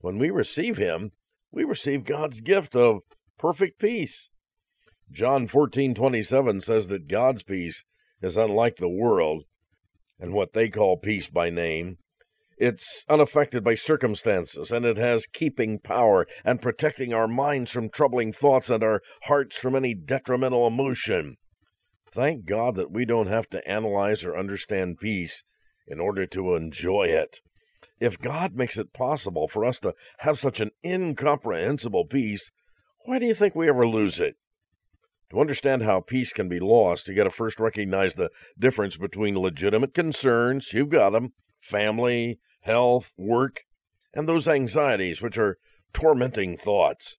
When 0.00 0.18
we 0.18 0.28
receive 0.28 0.76
him, 0.76 1.12
we 1.50 1.64
receive 1.64 2.04
God's 2.04 2.42
gift 2.42 2.76
of 2.76 3.00
perfect 3.40 3.80
peace. 3.80 4.28
John 5.10 5.48
14:27 5.48 6.60
says 6.60 6.88
that 6.88 7.08
God's 7.08 7.42
peace 7.42 7.84
is 8.20 8.36
unlike 8.36 8.76
the 8.76 8.88
world 8.90 9.44
and 10.18 10.34
what 10.34 10.52
they 10.52 10.68
call 10.68 10.98
peace 10.98 11.28
by 11.28 11.48
name. 11.48 11.96
It's 12.58 13.06
unaffected 13.08 13.64
by 13.64 13.76
circumstances, 13.76 14.70
and 14.70 14.84
it 14.84 14.98
has 14.98 15.26
keeping 15.26 15.78
power 15.78 16.26
and 16.44 16.60
protecting 16.60 17.14
our 17.14 17.26
minds 17.26 17.72
from 17.72 17.88
troubling 17.88 18.30
thoughts 18.30 18.68
and 18.68 18.84
our 18.84 19.00
hearts 19.22 19.56
from 19.56 19.74
any 19.74 19.94
detrimental 19.94 20.66
emotion. 20.66 21.38
Thank 22.06 22.44
God 22.44 22.74
that 22.74 22.90
we 22.90 23.06
don't 23.06 23.28
have 23.28 23.48
to 23.50 23.66
analyze 23.66 24.22
or 24.22 24.36
understand 24.36 24.98
peace 25.00 25.44
in 25.88 25.98
order 25.98 26.26
to 26.26 26.56
enjoy 26.56 27.04
it. 27.04 27.40
If 27.98 28.18
God 28.18 28.54
makes 28.54 28.76
it 28.76 28.92
possible 28.92 29.48
for 29.48 29.64
us 29.64 29.78
to 29.78 29.94
have 30.18 30.38
such 30.38 30.60
an 30.60 30.72
incomprehensible 30.84 32.04
peace, 32.04 32.50
why 33.04 33.18
do 33.18 33.26
you 33.26 33.34
think 33.34 33.54
we 33.54 33.68
ever 33.68 33.86
lose 33.86 34.20
it? 34.20 34.36
To 35.30 35.40
understand 35.40 35.82
how 35.82 36.00
peace 36.00 36.32
can 36.32 36.48
be 36.48 36.58
lost, 36.58 37.08
you 37.08 37.14
got 37.14 37.24
to 37.24 37.30
first 37.30 37.60
recognize 37.60 38.14
the 38.14 38.30
difference 38.58 38.96
between 38.96 39.38
legitimate 39.38 39.94
concerns, 39.94 40.72
you've 40.72 40.88
got 40.88 41.10
them, 41.10 41.32
family, 41.60 42.40
health, 42.62 43.12
work, 43.16 43.60
and 44.12 44.28
those 44.28 44.48
anxieties, 44.48 45.22
which 45.22 45.38
are 45.38 45.58
tormenting 45.92 46.56
thoughts. 46.56 47.18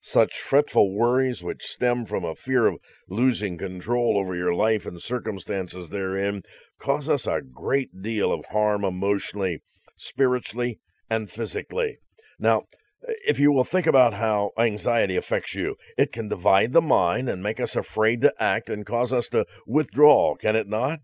Such 0.00 0.38
fretful 0.38 0.94
worries, 0.94 1.42
which 1.42 1.62
stem 1.62 2.06
from 2.06 2.24
a 2.24 2.34
fear 2.34 2.66
of 2.66 2.78
losing 3.08 3.58
control 3.58 4.16
over 4.16 4.34
your 4.34 4.54
life 4.54 4.86
and 4.86 5.00
circumstances 5.00 5.90
therein, 5.90 6.42
cause 6.78 7.10
us 7.10 7.26
a 7.26 7.42
great 7.42 8.00
deal 8.00 8.32
of 8.32 8.46
harm 8.46 8.82
emotionally, 8.82 9.62
spiritually, 9.98 10.80
and 11.10 11.28
physically. 11.28 11.98
Now, 12.38 12.62
if 13.02 13.38
you 13.38 13.52
will 13.52 13.64
think 13.64 13.86
about 13.86 14.14
how 14.14 14.50
anxiety 14.58 15.16
affects 15.16 15.54
you, 15.54 15.76
it 15.96 16.12
can 16.12 16.28
divide 16.28 16.72
the 16.72 16.82
mind 16.82 17.28
and 17.28 17.42
make 17.42 17.60
us 17.60 17.76
afraid 17.76 18.20
to 18.20 18.34
act 18.38 18.68
and 18.68 18.86
cause 18.86 19.12
us 19.12 19.28
to 19.30 19.46
withdraw, 19.66 20.34
can 20.36 20.56
it 20.56 20.68
not? 20.68 21.00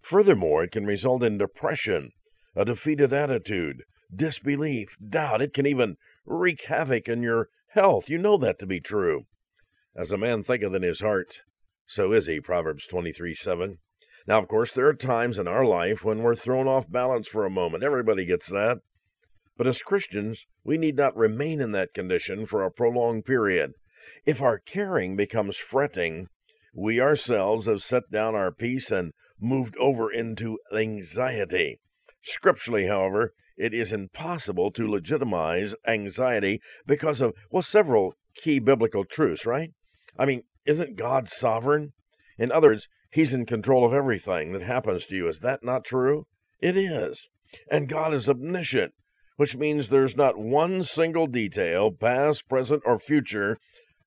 Furthermore, 0.00 0.64
it 0.64 0.70
can 0.70 0.86
result 0.86 1.24
in 1.24 1.38
depression, 1.38 2.10
a 2.54 2.64
defeated 2.64 3.12
attitude, 3.12 3.82
disbelief, 4.14 4.96
doubt. 5.04 5.42
It 5.42 5.52
can 5.52 5.66
even 5.66 5.96
wreak 6.24 6.64
havoc 6.64 7.08
in 7.08 7.22
your 7.22 7.48
health. 7.70 8.08
You 8.08 8.18
know 8.18 8.36
that 8.38 8.58
to 8.60 8.66
be 8.66 8.80
true. 8.80 9.26
As 9.96 10.12
a 10.12 10.18
man 10.18 10.42
thinketh 10.42 10.74
in 10.74 10.82
his 10.82 11.00
heart, 11.00 11.40
so 11.86 12.12
is 12.12 12.26
he, 12.26 12.40
Proverbs 12.40 12.86
23 12.86 13.34
7. 13.34 13.78
Now, 14.28 14.38
of 14.38 14.48
course, 14.48 14.72
there 14.72 14.86
are 14.86 14.94
times 14.94 15.38
in 15.38 15.46
our 15.48 15.64
life 15.64 16.04
when 16.04 16.18
we're 16.18 16.34
thrown 16.34 16.66
off 16.66 16.90
balance 16.90 17.28
for 17.28 17.44
a 17.44 17.50
moment. 17.50 17.84
Everybody 17.84 18.24
gets 18.24 18.48
that. 18.48 18.78
But 19.56 19.66
as 19.66 19.82
Christians, 19.82 20.46
we 20.64 20.76
need 20.76 20.96
not 20.96 21.16
remain 21.16 21.62
in 21.62 21.72
that 21.72 21.94
condition 21.94 22.44
for 22.44 22.62
a 22.62 22.70
prolonged 22.70 23.24
period. 23.24 23.72
If 24.26 24.42
our 24.42 24.58
caring 24.58 25.16
becomes 25.16 25.56
fretting, 25.56 26.28
we 26.74 27.00
ourselves 27.00 27.64
have 27.64 27.80
set 27.80 28.10
down 28.10 28.34
our 28.34 28.52
peace 28.52 28.90
and 28.90 29.12
moved 29.40 29.74
over 29.78 30.12
into 30.12 30.58
anxiety. 30.72 31.80
Scripturally, 32.22 32.86
however, 32.86 33.32
it 33.56 33.72
is 33.72 33.94
impossible 33.94 34.70
to 34.72 34.90
legitimize 34.90 35.74
anxiety 35.86 36.60
because 36.86 37.22
of, 37.22 37.32
well, 37.50 37.62
several 37.62 38.14
key 38.34 38.58
biblical 38.58 39.04
truths, 39.06 39.46
right? 39.46 39.72
I 40.18 40.26
mean, 40.26 40.42
isn't 40.66 40.98
God 40.98 41.28
sovereign? 41.28 41.94
In 42.36 42.52
other 42.52 42.68
words, 42.68 42.88
He's 43.10 43.32
in 43.32 43.46
control 43.46 43.86
of 43.86 43.94
everything 43.94 44.52
that 44.52 44.62
happens 44.62 45.06
to 45.06 45.16
you. 45.16 45.28
Is 45.28 45.40
that 45.40 45.64
not 45.64 45.84
true? 45.84 46.26
It 46.60 46.76
is. 46.76 47.30
And 47.70 47.88
God 47.88 48.12
is 48.12 48.28
omniscient 48.28 48.92
which 49.36 49.56
means 49.56 49.88
there's 49.88 50.16
not 50.16 50.38
one 50.38 50.82
single 50.82 51.26
detail, 51.26 51.90
past, 51.90 52.48
present, 52.48 52.82
or 52.84 52.98
future, 52.98 53.58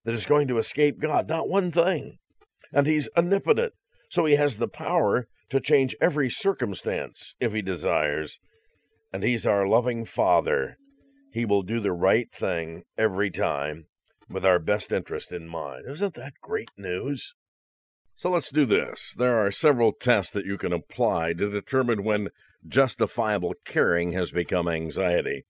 that 0.04 0.14
is 0.14 0.26
going 0.26 0.48
to 0.48 0.58
escape 0.58 0.98
God, 0.98 1.28
not 1.28 1.48
one 1.48 1.70
thing. 1.70 2.18
And 2.72 2.86
He's 2.86 3.08
omnipotent, 3.16 3.72
so 4.08 4.24
He 4.24 4.36
has 4.36 4.56
the 4.56 4.68
power 4.68 5.28
to 5.50 5.60
change 5.60 5.96
every 6.00 6.30
circumstance 6.30 7.34
if 7.40 7.52
He 7.52 7.62
desires. 7.62 8.38
And 9.12 9.22
He's 9.22 9.46
our 9.46 9.66
loving 9.66 10.04
Father. 10.04 10.76
He 11.32 11.44
will 11.44 11.62
do 11.62 11.80
the 11.80 11.92
right 11.92 12.30
thing 12.32 12.82
every 12.98 13.30
time 13.30 13.86
with 14.28 14.44
our 14.44 14.58
best 14.58 14.92
interest 14.92 15.32
in 15.32 15.48
mind. 15.48 15.84
Isn't 15.88 16.14
that 16.14 16.34
great 16.40 16.70
news? 16.76 17.34
So 18.16 18.30
let's 18.30 18.50
do 18.50 18.66
this. 18.66 19.14
There 19.16 19.38
are 19.38 19.50
several 19.50 19.92
tests 19.92 20.32
that 20.32 20.44
you 20.44 20.58
can 20.58 20.72
apply 20.72 21.32
to 21.34 21.50
determine 21.50 22.04
when 22.04 22.28
justifiable 22.66 23.54
caring 23.64 24.12
has 24.12 24.32
become 24.32 24.68
anxiety. 24.68 25.44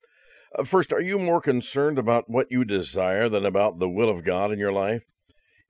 Uh, 0.57 0.64
first, 0.64 0.92
are 0.92 1.01
you 1.01 1.18
more 1.18 1.40
concerned 1.40 1.99
about 1.99 2.29
what 2.29 2.51
you 2.51 2.64
desire 2.64 3.29
than 3.29 3.44
about 3.44 3.79
the 3.79 3.88
will 3.88 4.09
of 4.09 4.25
God 4.25 4.53
in 4.53 4.59
your 4.59 4.73
life? 4.73 5.05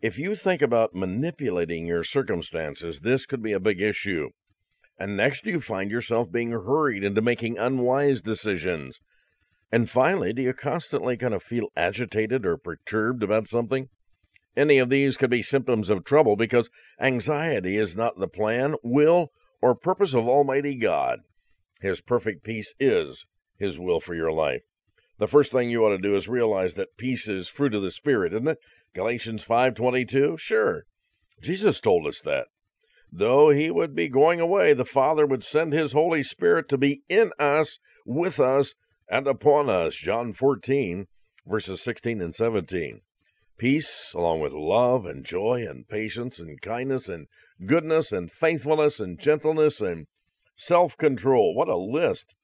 If 0.01 0.19
you 0.19 0.35
think 0.35 0.63
about 0.63 0.95
manipulating 0.95 1.87
your 1.87 2.05
circumstances, 2.05 3.01
this 3.01 3.27
could 3.27 3.43
be 3.43 3.53
a 3.53 3.61
big 3.61 3.83
issue. 3.83 4.31
And 4.99 5.17
next, 5.17 5.45
do 5.45 5.51
you 5.51 5.61
find 5.61 5.91
yourself 5.91 6.33
being 6.33 6.51
hurried 6.53 7.05
into 7.05 7.23
making 7.23 7.59
unwise 7.59 8.21
decisions. 8.21 9.01
And 9.73 9.89
finally, 9.89 10.33
do 10.33 10.43
you 10.43 10.53
constantly 10.53 11.17
kind 11.17 11.33
of 11.33 11.43
feel 11.43 11.69
agitated 11.77 12.45
or 12.45 12.57
perturbed 12.57 13.23
about 13.23 13.47
something? 13.47 13.89
Any 14.57 14.79
of 14.79 14.91
these 14.91 15.17
could 15.17 15.31
be 15.31 15.43
symptoms 15.43 15.91
of 15.91 16.05
trouble 16.05 16.37
because 16.37 16.71
anxiety 17.01 17.77
is 17.77 17.97
not 17.97 18.19
the 18.19 18.29
plan, 18.29 18.75
will, 18.83 19.29
or 19.63 19.75
purpose 19.75 20.13
of 20.13 20.27
Almighty 20.27 20.75
God. 20.75 21.21
His 21.81 22.01
perfect 22.01 22.45
peace 22.45 22.75
is 22.79 23.27
His 23.57 23.79
will 23.79 24.01
for 24.01 24.15
your 24.15 24.33
life. 24.33 24.63
The 25.19 25.29
first 25.29 25.53
thing 25.53 25.71
you 25.71 25.85
ought 25.85 25.91
to 25.91 25.99
do 25.99 26.15
is 26.15 26.29
realize 26.29 26.75
that 26.75 26.97
peace 26.97 27.29
is 27.29 27.49
fruit 27.49 27.75
of 27.75 27.83
the 27.83 27.91
Spirit, 27.91 28.33
isn't 28.33 28.49
it? 28.49 28.59
Galatians 28.95 29.45
5:22. 29.45 30.39
Sure. 30.39 30.85
Jesus 31.43 31.81
told 31.81 32.07
us 32.07 32.21
that. 32.23 32.49
Though 33.13 33.51
he 33.51 33.71
would 33.71 33.95
be 33.95 34.09
going 34.09 34.41
away, 34.41 34.73
the 34.73 34.85
Father 34.85 35.27
would 35.27 35.43
send 35.43 35.73
his 35.73 35.93
Holy 35.93 36.23
Spirit 36.23 36.69
to 36.69 36.79
be 36.79 37.03
in 37.09 37.33
us, 37.39 37.79
with 38.07 38.39
us, 38.39 38.75
and 39.11 39.27
upon 39.27 39.69
us. 39.69 39.97
John 39.97 40.33
14, 40.33 41.07
verses 41.47 41.83
16 41.83 42.21
and 42.21 42.35
17. 42.35 43.01
Peace, 43.59 44.13
along 44.15 44.41
with 44.41 44.53
love 44.53 45.05
and 45.05 45.25
joy 45.25 45.67
and 45.69 45.89
patience 45.89 46.39
and 46.39 46.61
kindness 46.61 47.09
and 47.09 47.27
goodness 47.67 48.13
and 48.13 48.31
faithfulness 48.31 49.01
and 49.01 49.19
gentleness 49.19 49.81
and 49.81 50.07
self 50.57 50.97
control. 50.97 51.55
What 51.55 51.69
a 51.69 51.77
list! 51.77 52.35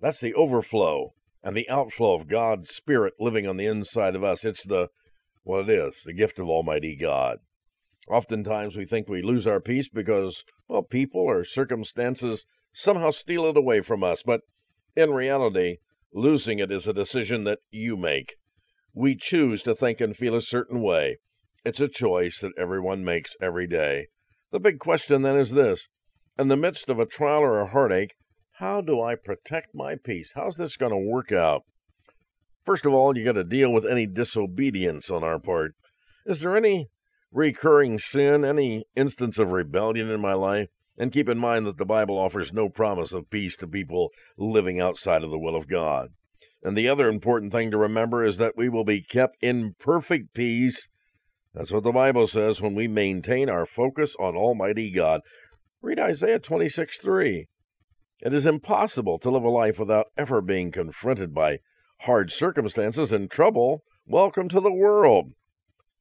That's 0.00 0.20
the 0.20 0.34
overflow 0.34 1.14
and 1.42 1.56
the 1.56 1.68
outflow 1.68 2.14
of 2.14 2.28
God's 2.28 2.70
Spirit 2.70 3.14
living 3.18 3.46
on 3.46 3.56
the 3.56 3.66
inside 3.66 4.14
of 4.14 4.24
us. 4.24 4.44
It's 4.44 4.66
the, 4.66 4.88
well, 5.44 5.60
it 5.60 5.70
is, 5.70 6.02
the 6.04 6.12
gift 6.12 6.38
of 6.38 6.48
Almighty 6.48 6.96
God. 6.96 7.38
Oftentimes 8.08 8.76
we 8.76 8.84
think 8.84 9.08
we 9.08 9.22
lose 9.22 9.46
our 9.46 9.60
peace 9.60 9.88
because, 9.88 10.44
well, 10.68 10.82
people 10.82 11.20
or 11.20 11.44
circumstances 11.44 12.46
somehow 12.72 13.10
steal 13.10 13.46
it 13.46 13.56
away 13.56 13.80
from 13.80 14.02
us. 14.02 14.22
But 14.22 14.40
in 14.96 15.10
reality, 15.10 15.76
Losing 16.12 16.58
it 16.58 16.72
is 16.72 16.88
a 16.88 16.92
decision 16.92 17.44
that 17.44 17.60
you 17.70 17.96
make. 17.96 18.34
We 18.92 19.14
choose 19.14 19.62
to 19.62 19.76
think 19.76 20.00
and 20.00 20.16
feel 20.16 20.34
a 20.34 20.40
certain 20.40 20.82
way. 20.82 21.18
It's 21.64 21.80
a 21.80 21.86
choice 21.86 22.40
that 22.40 22.52
everyone 22.58 23.04
makes 23.04 23.36
every 23.40 23.68
day. 23.68 24.08
The 24.50 24.58
big 24.58 24.80
question 24.80 25.22
then 25.22 25.36
is 25.36 25.52
this 25.52 25.86
In 26.40 26.48
the 26.48 26.56
midst 26.56 26.88
of 26.88 26.98
a 26.98 27.04
trial 27.04 27.42
or 27.42 27.60
a 27.60 27.66
heartache, 27.66 28.14
how 28.52 28.80
do 28.80 28.98
I 28.98 29.14
protect 29.14 29.74
my 29.74 29.96
peace? 30.02 30.32
How's 30.34 30.56
this 30.56 30.78
going 30.78 30.90
to 30.90 30.96
work 30.96 31.30
out? 31.30 31.64
First 32.64 32.86
of 32.86 32.94
all, 32.94 33.14
you 33.14 33.26
got 33.26 33.32
to 33.32 33.44
deal 33.44 33.70
with 33.70 33.84
any 33.84 34.06
disobedience 34.06 35.10
on 35.10 35.22
our 35.22 35.38
part. 35.38 35.72
Is 36.24 36.40
there 36.40 36.56
any 36.56 36.88
recurring 37.30 37.98
sin, 37.98 38.42
any 38.42 38.84
instance 38.96 39.38
of 39.38 39.52
rebellion 39.52 40.08
in 40.08 40.22
my 40.22 40.32
life? 40.32 40.68
And 40.96 41.12
keep 41.12 41.28
in 41.28 41.36
mind 41.36 41.66
that 41.66 41.76
the 41.76 41.84
Bible 41.84 42.16
offers 42.16 42.54
no 42.54 42.70
promise 42.70 43.12
of 43.12 43.28
peace 43.28 43.54
to 43.58 43.68
people 43.68 44.08
living 44.38 44.80
outside 44.80 45.22
of 45.22 45.30
the 45.30 45.38
will 45.38 45.56
of 45.56 45.68
God. 45.68 46.08
And 46.62 46.74
the 46.74 46.88
other 46.88 47.10
important 47.10 47.52
thing 47.52 47.70
to 47.70 47.76
remember 47.76 48.24
is 48.24 48.38
that 48.38 48.56
we 48.56 48.70
will 48.70 48.84
be 48.84 49.02
kept 49.02 49.36
in 49.42 49.74
perfect 49.78 50.32
peace. 50.32 50.88
That's 51.52 51.70
what 51.70 51.82
the 51.82 51.92
Bible 51.92 52.26
says 52.26 52.62
when 52.62 52.74
we 52.74 52.88
maintain 52.88 53.50
our 53.50 53.66
focus 53.66 54.16
on 54.18 54.36
Almighty 54.36 54.90
God. 54.90 55.20
Read 55.82 55.98
Isaiah 55.98 56.38
26 56.38 56.98
3. 56.98 57.48
It 58.22 58.34
is 58.34 58.44
impossible 58.44 59.18
to 59.18 59.30
live 59.30 59.44
a 59.44 59.48
life 59.48 59.78
without 59.78 60.08
ever 60.14 60.42
being 60.42 60.70
confronted 60.70 61.32
by 61.32 61.60
hard 62.00 62.30
circumstances 62.30 63.12
and 63.12 63.30
trouble. 63.30 63.82
Welcome 64.04 64.50
to 64.50 64.60
the 64.60 64.72
world. 64.72 65.32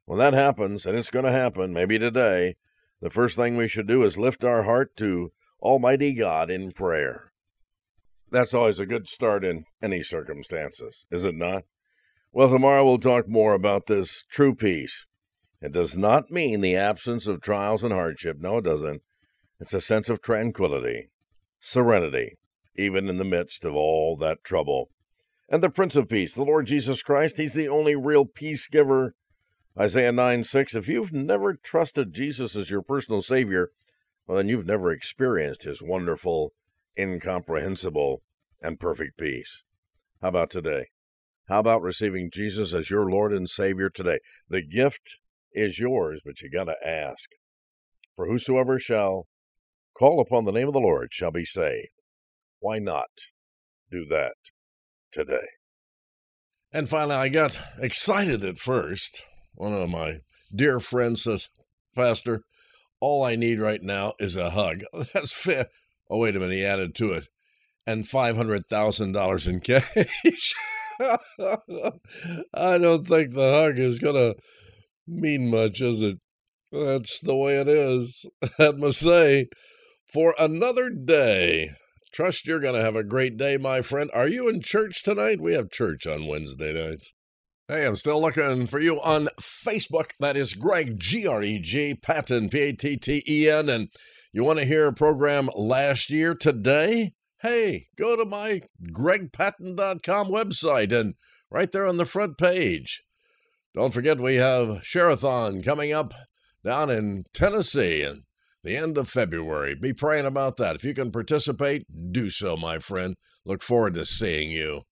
When 0.03 0.19
that 0.19 0.33
happens, 0.33 0.85
and 0.85 0.97
it's 0.97 1.09
going 1.09 1.23
to 1.23 1.31
happen, 1.31 1.71
maybe 1.71 1.97
today, 1.97 2.57
the 2.99 3.09
first 3.09 3.37
thing 3.37 3.55
we 3.55 3.69
should 3.69 3.87
do 3.87 4.03
is 4.03 4.17
lift 4.17 4.43
our 4.43 4.63
heart 4.63 4.97
to 4.97 5.31
Almighty 5.61 6.13
God 6.13 6.51
in 6.51 6.73
prayer. 6.73 7.31
That's 8.29 8.53
always 8.53 8.81
a 8.81 8.85
good 8.85 9.07
start 9.07 9.45
in 9.45 9.63
any 9.81 10.03
circumstances, 10.03 11.05
is 11.09 11.23
it 11.23 11.35
not? 11.35 11.63
Well, 12.33 12.49
tomorrow 12.49 12.83
we'll 12.83 12.97
talk 12.97 13.29
more 13.29 13.53
about 13.53 13.85
this 13.85 14.25
true 14.29 14.55
peace. 14.55 15.05
It 15.61 15.71
does 15.71 15.97
not 15.97 16.29
mean 16.29 16.59
the 16.59 16.75
absence 16.75 17.27
of 17.27 17.39
trials 17.39 17.81
and 17.81 17.93
hardship. 17.93 18.39
No, 18.41 18.57
it 18.57 18.65
doesn't. 18.65 19.03
It's 19.60 19.74
a 19.74 19.82
sense 19.82 20.10
of 20.10 20.22
tranquility, 20.22 21.10
serenity, 21.60 22.38
even 22.76 23.10
in 23.10 23.17
the 23.17 23.26
midst 23.26 23.65
of 23.65 23.76
all 23.76 24.15
that 24.17 24.43
trouble. 24.43 24.89
And 25.50 25.63
the 25.63 25.69
Prince 25.69 25.95
of 25.95 26.08
Peace, 26.08 26.34
the 26.34 26.43
Lord 26.43 26.67
Jesus 26.67 27.02
Christ, 27.02 27.38
He's 27.38 27.54
the 27.54 27.67
only 27.67 27.95
real 27.95 28.26
peace 28.26 28.67
giver 28.67 29.15
Isaiah 29.80 30.12
9 30.12 30.43
6, 30.43 30.76
if 30.76 30.89
you've 30.89 31.13
never 31.13 31.54
trusted 31.54 32.12
Jesus 32.13 32.56
as 32.58 32.69
your 32.69 32.82
personal 32.82 33.22
Savior, 33.22 33.72
well, 34.28 34.36
then 34.36 34.50
you've 34.50 34.65
never 34.65 34.91
experienced 34.91 35.63
His 35.63 35.82
wonderful, 35.82 36.54
incomprehensible, 36.98 38.22
and 38.62 38.78
perfect 38.78 39.17
peace. 39.17 39.63
How 40.22 40.28
about 40.28 40.50
today? 40.50 40.88
How 41.48 41.60
about 41.60 41.82
receiving 41.82 42.30
Jesus 42.30 42.74
as 42.74 42.89
your 42.89 43.10
Lord 43.10 43.32
and 43.32 43.50
Savior 43.50 43.89
today? 43.89 44.19
The 44.50 44.62
gift 44.62 45.19
is 45.54 45.80
yours, 45.80 46.22
but 46.26 46.41
you 46.41 46.50
got 46.50 46.65
to 46.65 46.76
ask. 46.86 47.30
For 48.17 48.28
whosoever 48.28 48.80
shall 48.80 49.28
call 49.97 50.19
upon 50.19 50.45
the 50.45 50.52
name 50.52 50.67
of 50.67 50.73
the 50.73 50.80
Lord 50.80 51.13
shall 51.13 51.32
be 51.32 51.45
saved. 51.45 51.89
Why 52.60 52.80
not 52.80 53.10
do 53.91 54.06
that 54.06 54.36
today? 55.12 55.47
And 56.71 56.88
finally, 56.88 57.15
I 57.15 57.30
got 57.30 57.60
excited 57.80 58.43
at 58.43 58.60
first 58.60 59.23
one 59.60 59.73
of 59.73 59.89
my 59.89 60.19
dear 60.56 60.80
friends 60.80 61.23
says, 61.23 61.49
Pastor, 61.93 62.43
all 63.02 63.23
I 63.23 63.36
need 63.36 63.60
right 63.60 63.82
now 63.82 64.13
is 64.19 64.38
a 64.38 64.52
hug. 64.52 64.84
That's 65.13 65.34
fair. 65.34 65.65
Oh, 66.10 66.17
wait 66.17 66.36
a 66.36 66.39
minute. 66.39 66.56
He 66.56 66.65
added 66.65 66.95
to 66.95 67.12
it, 67.12 67.28
and 67.86 68.06
$500,000 68.06 69.47
in 69.47 69.60
cash. 69.62 70.56
I 72.54 72.78
don't 72.78 73.08
think 73.08 73.34
the 73.34 73.52
hug 73.52 73.80
is 73.80 73.99
going 73.99 74.15
to 74.15 74.36
mean 75.08 75.49
much, 75.49 75.82
is 75.82 76.02
it? 76.02 76.19
That's 76.71 77.19
the 77.19 77.36
way 77.36 77.60
it 77.60 77.67
is. 77.67 78.25
I 78.60 78.71
must 78.78 78.99
say, 78.99 79.47
for 80.12 80.34
another 80.39 80.89
day. 80.89 81.72
Trust 82.12 82.48
you're 82.48 82.60
going 82.60 82.76
to 82.76 82.82
have 82.82 82.95
a 82.95 83.04
great 83.04 83.38
day, 83.38 83.58
my 83.58 83.82
friend. 83.82 84.10
Are 84.13 84.28
you 84.28 84.50
in 84.50 84.62
church 84.62 85.04
tonight? 85.04 85.39
We 85.39 85.54
have 85.54 85.69
church 85.69 86.08
on 86.08 86.28
Wednesday 86.28 86.74
nights. 86.74 87.13
Hey, 87.67 87.86
I'm 87.86 87.95
still 87.95 88.19
looking 88.19 88.65
for 88.65 88.80
you 88.80 89.00
on 89.02 89.28
Facebook. 89.39 90.12
That 90.19 90.36
is 90.36 90.56
Greg, 90.56 91.00
G 91.00 91.28
R 91.28 91.43
E 91.43 91.60
G, 91.60 91.93
Patten, 91.93 92.50
P 92.50 92.60
A 92.60 92.74
T 92.74 92.98
T 92.98 93.24
E 93.28 93.48
N. 93.48 93.69
And 93.69 93.89
you 94.34 94.43
want 94.43 94.58
to 94.58 94.65
hear 94.65 94.88
a 94.88 94.93
program 94.93 95.52
last 95.56 96.10
year 96.10 96.34
today? 96.34 97.12
Hey, 97.41 97.86
go 97.95 98.15
to 98.15 98.26
my 98.26 98.62
gregpatten.com 98.91 100.30
website 100.30 100.91
and 100.91 101.13
right 101.52 101.72
there 101.72 101.86
on 101.86 101.98
the 101.98 102.06
front 102.06 102.39
page. 102.39 103.04
Don't 103.76 103.93
forget, 103.93 104.19
we 104.19 104.36
have 104.38 104.84
Share-a-thon 104.84 105.62
coming 105.62 105.93
up 105.93 106.13
down 106.65 106.89
in 106.89 107.26
Tennessee 107.34 108.02
and 108.02 108.24
the 108.63 108.76
end 108.76 108.98
of 108.98 109.10
February. 109.10 109.76
Be 109.76 109.93
praying 109.93 110.26
about 110.26 110.58
that. 110.58 110.76
If 110.76 110.84
you 110.84 110.93
can 110.93 111.12
participate, 111.12 111.84
do 112.12 112.30
so, 112.30 112.58
my 112.58 112.80
friend. 112.80 113.15
Look 113.45 113.63
forward 113.63 113.93
to 113.95 114.06
seeing 114.06 114.52
you. 114.52 114.84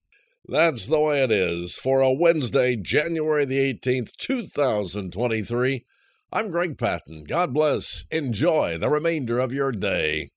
That's 0.48 0.88
the 0.88 1.00
way 1.00 1.24
it 1.24 1.32
is 1.32 1.76
for 1.76 2.00
a 2.00 2.12
Wednesday, 2.12 2.78
January 2.78 3.44
the 3.44 3.74
18th, 3.74 4.16
2023. 4.18 5.86
I'm 6.32 6.50
Greg 6.50 6.78
Patten. 6.78 7.26
God 7.26 7.54
bless. 7.54 8.06
Enjoy 8.12 8.78
the 8.78 8.90
remainder 8.90 9.40
of 9.40 9.54
your 9.54 9.72
day. 9.72 10.30